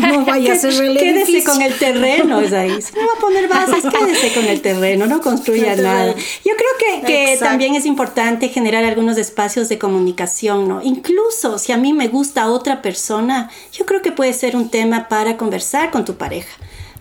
No 0.01 0.25
vaya 0.27 0.53
a 0.53 0.57
ser 0.57 0.73
Quédese 0.97 1.45
con 1.45 1.61
el 1.63 1.75
terreno, 1.79 2.41
es 2.41 2.53
ahí. 2.53 2.81
Si 2.81 2.95
no 2.95 3.07
va 3.07 3.13
a 3.17 3.21
poner 3.21 3.49
bases, 3.49 3.85
quédese 3.85 4.33
con 4.35 4.45
el 4.47 4.61
terreno, 4.61 5.07
no 5.07 5.21
construya 5.21 5.77
nada. 5.77 6.15
Yo 6.45 6.53
creo 6.57 7.03
que, 7.03 7.07
que 7.07 7.37
también 7.39 7.75
es 7.75 7.87
importante 7.87 8.49
generar 8.49 8.85
algunos 8.85 9.17
espacios 9.19 9.69
de 9.69 9.79
comunicación, 9.79 10.69
¿no? 10.69 10.83
Incluso 10.83 11.59
si 11.59 11.73
a 11.73 11.77
mí 11.77 11.93
me 11.93 12.09
gusta 12.09 12.49
otra 12.49 12.83
persona, 12.83 13.51
yo 13.73 13.87
creo 13.87 14.03
que 14.03 14.13
puede 14.13 14.33
ser 14.33 14.57
un 14.57 14.71
tema 14.71 15.09
para 15.09 15.37
conversar 15.37 15.91
con 15.91 16.05
tu 16.05 16.17
pareja. 16.17 16.51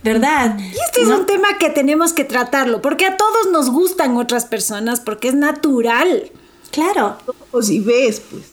¿verdad? 0.02 0.56
Y 0.60 0.78
este 0.86 1.02
es 1.02 1.08
un 1.08 1.26
tema 1.26 1.58
que 1.58 1.68
tenemos 1.68 2.12
que 2.12 2.22
tratarlo, 2.22 2.80
porque 2.80 3.06
a 3.06 3.16
todos 3.16 3.50
nos 3.50 3.70
gustan 3.70 4.16
otras 4.16 4.44
personas, 4.44 5.00
porque 5.00 5.28
es 5.28 5.34
natural. 5.34 6.30
Claro. 6.76 7.16
Si 7.62 7.80
ves, 7.80 8.20
pues. 8.30 8.52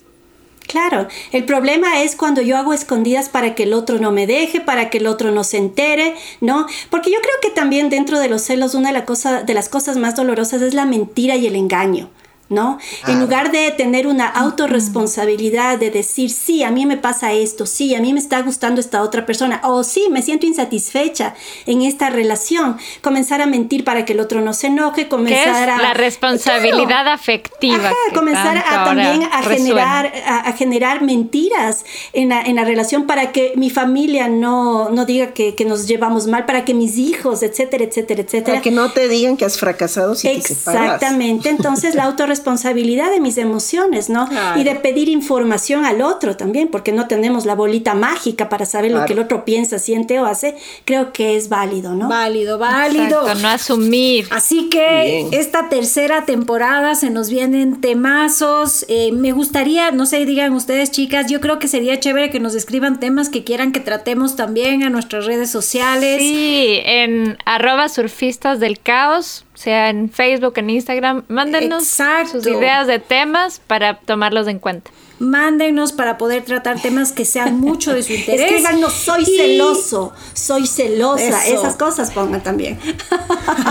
Claro, 0.66 1.10
el 1.34 1.44
problema 1.44 2.04
es 2.04 2.16
cuando 2.16 2.42
yo 2.42 2.56
hago 2.56 2.74
escondidas 2.74 3.28
para 3.28 3.54
que 3.54 3.64
el 3.64 3.74
otro 3.74 4.00
no 4.00 4.14
me 4.14 4.26
deje, 4.26 4.62
para 4.62 4.90
que 4.90 5.00
el 5.00 5.08
otro 5.08 5.32
no 5.32 5.44
se 5.44 5.58
entere, 5.58 6.16
¿no? 6.40 6.66
Porque 6.90 7.12
yo 7.12 7.18
creo 7.20 7.36
que 7.42 7.50
también 7.50 7.90
dentro 7.90 8.20
de 8.20 8.30
los 8.30 8.44
celos 8.44 8.76
una 8.76 8.88
de, 8.88 8.94
la 8.94 9.04
cosa, 9.04 9.44
de 9.44 9.54
las 9.54 9.68
cosas 9.68 9.98
más 9.98 10.16
dolorosas 10.16 10.62
es 10.62 10.74
la 10.74 10.86
mentira 10.86 11.36
y 11.36 11.48
el 11.48 11.58
engaño. 11.58 12.10
¿No? 12.50 12.78
En 13.08 13.20
lugar 13.20 13.52
de 13.52 13.72
tener 13.72 14.06
una 14.06 14.28
autorresponsabilidad 14.28 15.78
de 15.80 15.90
decir, 15.90 16.30
sí, 16.30 16.64
a 16.64 16.72
mí 16.72 16.86
me 16.86 16.98
pasa 16.98 17.34
esto, 17.34 17.66
sí, 17.66 17.96
a 17.96 18.02
mí 18.02 18.14
me 18.14 18.20
está 18.20 18.42
gustando 18.42 18.80
esta 18.80 19.02
otra 19.02 19.26
persona, 19.26 19.62
o 19.64 19.84
sí, 19.84 20.08
me 20.12 20.22
siento 20.22 20.46
insatisfecha 20.46 21.36
en 21.66 21.82
esta 21.82 22.10
relación, 22.10 22.78
comenzar 23.02 23.42
a 23.42 23.46
mentir 23.46 23.84
para 23.84 24.06
que 24.06 24.14
el 24.14 24.20
otro 24.20 24.42
no 24.42 24.54
se 24.54 24.68
enoje, 24.68 25.08
comenzar 25.08 25.70
a... 25.70 25.78
La 25.82 25.94
responsabilidad 25.94 27.08
afectiva. 27.08 27.92
comenzar 28.14 28.58
a, 28.58 28.86
también 28.86 29.24
a 29.24 29.42
generar, 29.44 30.12
a, 30.26 30.52
generar 30.54 31.02
mentiras 31.02 31.86
en 32.14 32.30
la, 32.30 32.42
en 32.42 32.58
la, 32.58 32.64
relación 32.64 33.08
para 33.08 33.32
que 33.32 33.54
mi 33.56 33.70
familia 33.70 34.28
no, 34.28 34.90
no 34.90 35.06
diga 35.06 35.34
que, 35.34 35.56
que, 35.56 35.66
nos 35.66 35.88
llevamos 35.88 36.28
mal, 36.28 36.46
para 36.46 36.66
que 36.66 36.74
mis 36.74 36.98
hijos, 36.98 37.44
etcétera, 37.44 37.84
etcétera, 37.84 38.22
etcétera. 38.22 38.54
Para 38.54 38.62
que 38.62 38.72
no 38.72 38.92
te 38.92 39.08
digan 39.08 39.38
que 39.38 39.46
has 39.46 39.58
fracasado 39.58 40.16
si 40.16 40.28
Exactamente, 40.28 41.50
entonces 41.50 41.96
la 41.96 42.04
autorresponsabilidad 42.04 42.33
responsabilidad 42.34 43.12
de 43.12 43.20
mis 43.20 43.38
emociones, 43.38 44.10
¿no? 44.10 44.28
Y 44.56 44.64
de 44.64 44.76
pedir 44.76 45.08
información 45.08 45.86
al 45.86 46.02
otro 46.02 46.36
también, 46.36 46.68
porque 46.70 46.92
no 46.92 47.08
tenemos 47.08 47.46
la 47.46 47.54
bolita 47.54 47.94
mágica 47.94 48.50
para 48.50 48.66
saber 48.66 48.92
lo 48.92 49.06
que 49.06 49.14
el 49.14 49.20
otro 49.20 49.46
piensa, 49.46 49.78
siente 49.78 50.20
o 50.20 50.26
hace, 50.26 50.56
creo 50.86 51.14
que 51.14 51.36
es 51.36 51.50
válido, 51.50 51.94
¿no? 51.94 52.10
Válido, 52.10 52.58
válido. 52.58 53.22
Exacto, 53.22 53.42
no 53.42 53.48
asumir. 53.48 54.28
Así 54.32 54.70
que 54.70 55.28
esta 55.32 55.70
tercera 55.70 56.26
temporada 56.26 56.96
se 56.96 57.10
nos 57.10 57.30
vienen 57.30 57.82
temazos. 57.82 58.86
Eh, 58.88 59.12
me 59.12 59.32
gustaría, 59.32 59.92
no 59.92 60.06
sé, 60.06 60.26
digan 60.26 60.54
ustedes, 60.54 60.92
chicas, 60.92 61.28
yo 61.30 61.40
creo 61.40 61.60
que 61.60 61.68
sería 61.68 62.00
chévere 62.00 62.30
que 62.32 62.40
nos 62.40 62.56
escriban 62.56 63.00
temas 63.00 63.30
que 63.30 63.44
quieran 63.44 63.72
que 63.72 63.80
tratemos 63.80 64.36
también 64.36 64.84
a 64.84 64.90
nuestras 64.90 65.26
redes 65.26 65.50
sociales. 65.50 66.20
Sí, 66.20 66.80
en 66.84 67.38
arroba 67.46 67.90
surfistas 67.90 68.60
del 68.60 68.80
caos 68.80 69.46
sea 69.54 69.90
en 69.90 70.10
Facebook, 70.10 70.54
en 70.58 70.70
Instagram, 70.70 71.24
mándenos 71.28 71.88
sus 72.32 72.48
ideas 72.48 72.88
de 72.88 73.00
temas 73.00 73.62
para 73.66 74.00
tomarlos 74.00 74.48
en 74.48 74.60
cuenta. 74.60 74.92
Mándenos 75.20 75.94
para 75.94 76.18
poder 76.18 76.44
tratar 76.44 76.82
temas 76.82 77.12
que 77.12 77.24
sean 77.24 77.60
mucho 77.60 77.94
de 77.94 78.04
su 78.04 78.14
interés. 78.14 78.64
no 78.78 78.90
soy 78.90 79.26
celoso, 79.26 80.12
soy 80.34 80.68
celosa. 80.68 81.48
Esas 81.48 81.76
cosas 81.76 82.12
pongan 82.12 82.42
también. 82.42 82.80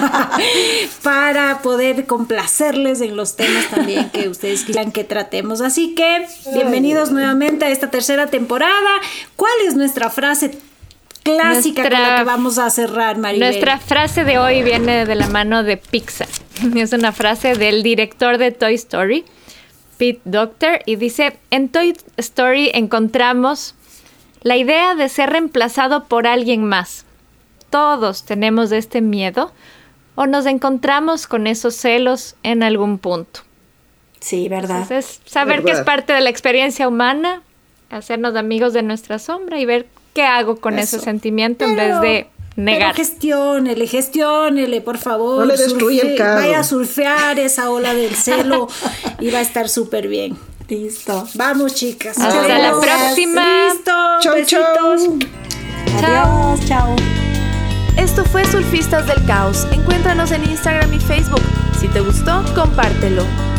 para 1.03 1.61
poder 1.61 2.07
complacerles 2.07 3.01
en 3.01 3.17
los 3.17 3.37
temas 3.37 3.69
también 3.69 4.11
que 4.11 4.29
ustedes 4.29 4.65
quieran 4.65 4.93
que 4.93 5.05
tratemos. 5.05 5.61
Así 5.61 5.95
que, 5.95 6.27
bienvenidos 6.55 7.11
nuevamente 7.11 7.65
a 7.65 7.71
esta 7.71 7.91
tercera 7.91 8.29
temporada. 8.29 8.91
¿Cuál 9.37 9.53
es 9.67 9.75
nuestra 9.75 10.11
frase 10.11 10.53
clásica 11.23 11.83
con 11.83 11.93
la 11.93 12.19
que 12.19 12.25
vamos 12.25 12.59
a 12.59 12.71
cerrar, 12.71 13.19
Maribel. 13.19 13.51
Nuestra 13.51 13.79
frase 13.79 14.25
de 14.25 14.39
hoy 14.39 14.63
viene 14.63 15.07
de 15.07 15.15
la 15.15 15.29
mano 15.29 15.63
de 15.63 15.77
Pixar. 15.77 16.29
Es 16.77 16.93
una 16.93 17.13
frase 17.13 17.55
del 17.55 17.83
director 17.83 18.39
de 18.39 18.53
Toy 18.53 18.75
Story, 18.75 19.25
Pete 19.99 20.21
Doctor, 20.25 20.81
y 20.87 20.97
dice, 20.97 21.39
en 21.51 21.69
Toy 21.69 21.97
Story 22.17 22.71
encontramos 22.75 23.75
la 24.43 24.57
idea 24.57 24.95
de 24.95 25.09
ser 25.09 25.31
reemplazado 25.31 26.05
por 26.05 26.27
alguien 26.27 26.65
más. 26.65 27.05
Todos 27.71 28.25
tenemos 28.25 28.73
este 28.73 29.01
miedo 29.01 29.53
o 30.15 30.27
nos 30.27 30.47
encontramos 30.47 31.27
con 31.27 31.47
esos 31.47 31.75
celos 31.75 32.37
en 32.43 32.63
algún 32.63 32.99
punto. 32.99 33.41
Sí, 34.21 34.49
verdad. 34.49 34.83
Entonces, 34.83 35.21
saber 35.25 35.65
que 35.65 35.73
es 35.73 35.81
parte 35.81 36.13
de 36.13 36.21
la 36.21 36.31
experiencia 36.31 36.87
humana, 36.87 37.43
hacernos 37.91 38.37
amigos 38.37 38.73
de 38.73 38.83
nuestra 38.83 39.19
sombra 39.19 39.59
y 39.59 39.65
ver 39.65 39.87
¿qué 40.13 40.23
hago 40.23 40.57
con 40.57 40.79
ese 40.79 40.99
sentimiento 41.01 41.65
en 41.65 41.77
vez 41.77 42.01
de 42.01 42.27
negar? 42.57 42.93
Pero 42.93 42.95
gestiónele, 42.95 43.87
gestiónele, 43.87 44.81
por 44.81 44.99
favor. 44.99 45.41
No 45.41 45.45
le 45.47 45.57
destruya 45.57 46.03
el 46.03 46.17
carro. 46.17 46.41
Vaya 46.41 46.61
a 46.61 46.65
surfear 46.65 47.39
esa 47.39 47.71
ola 47.71 47.95
del 47.95 48.15
celo 48.15 48.69
y 49.21 49.31
va 49.31 49.39
a 49.39 49.43
estar 49.43 49.69
súper 49.69 50.09
bien. 50.09 50.37
Listo. 50.69 51.29
Vamos, 51.35 51.75
chicas. 51.75 52.19
Hasta 52.19 52.59
la 52.59 52.81
próxima. 52.81 53.45
Listo. 53.69 53.93
Chau, 54.21 54.45
chau. 54.47 55.19
Adiós, 55.99 56.67
chao. 56.67 56.97
Esto 57.99 58.25
fue 58.25 58.45
Surfistas 58.47 59.07
del 59.07 59.23
Caos. 59.27 59.67
Encuéntranos 59.71 60.33
en 60.33 60.45
Instagram 60.45 60.93
y 60.95 60.99
Facebook. 60.99 61.43
Si 61.79 61.89
te 61.89 62.01
gustó, 62.01 62.43
compártelo. 62.55 63.52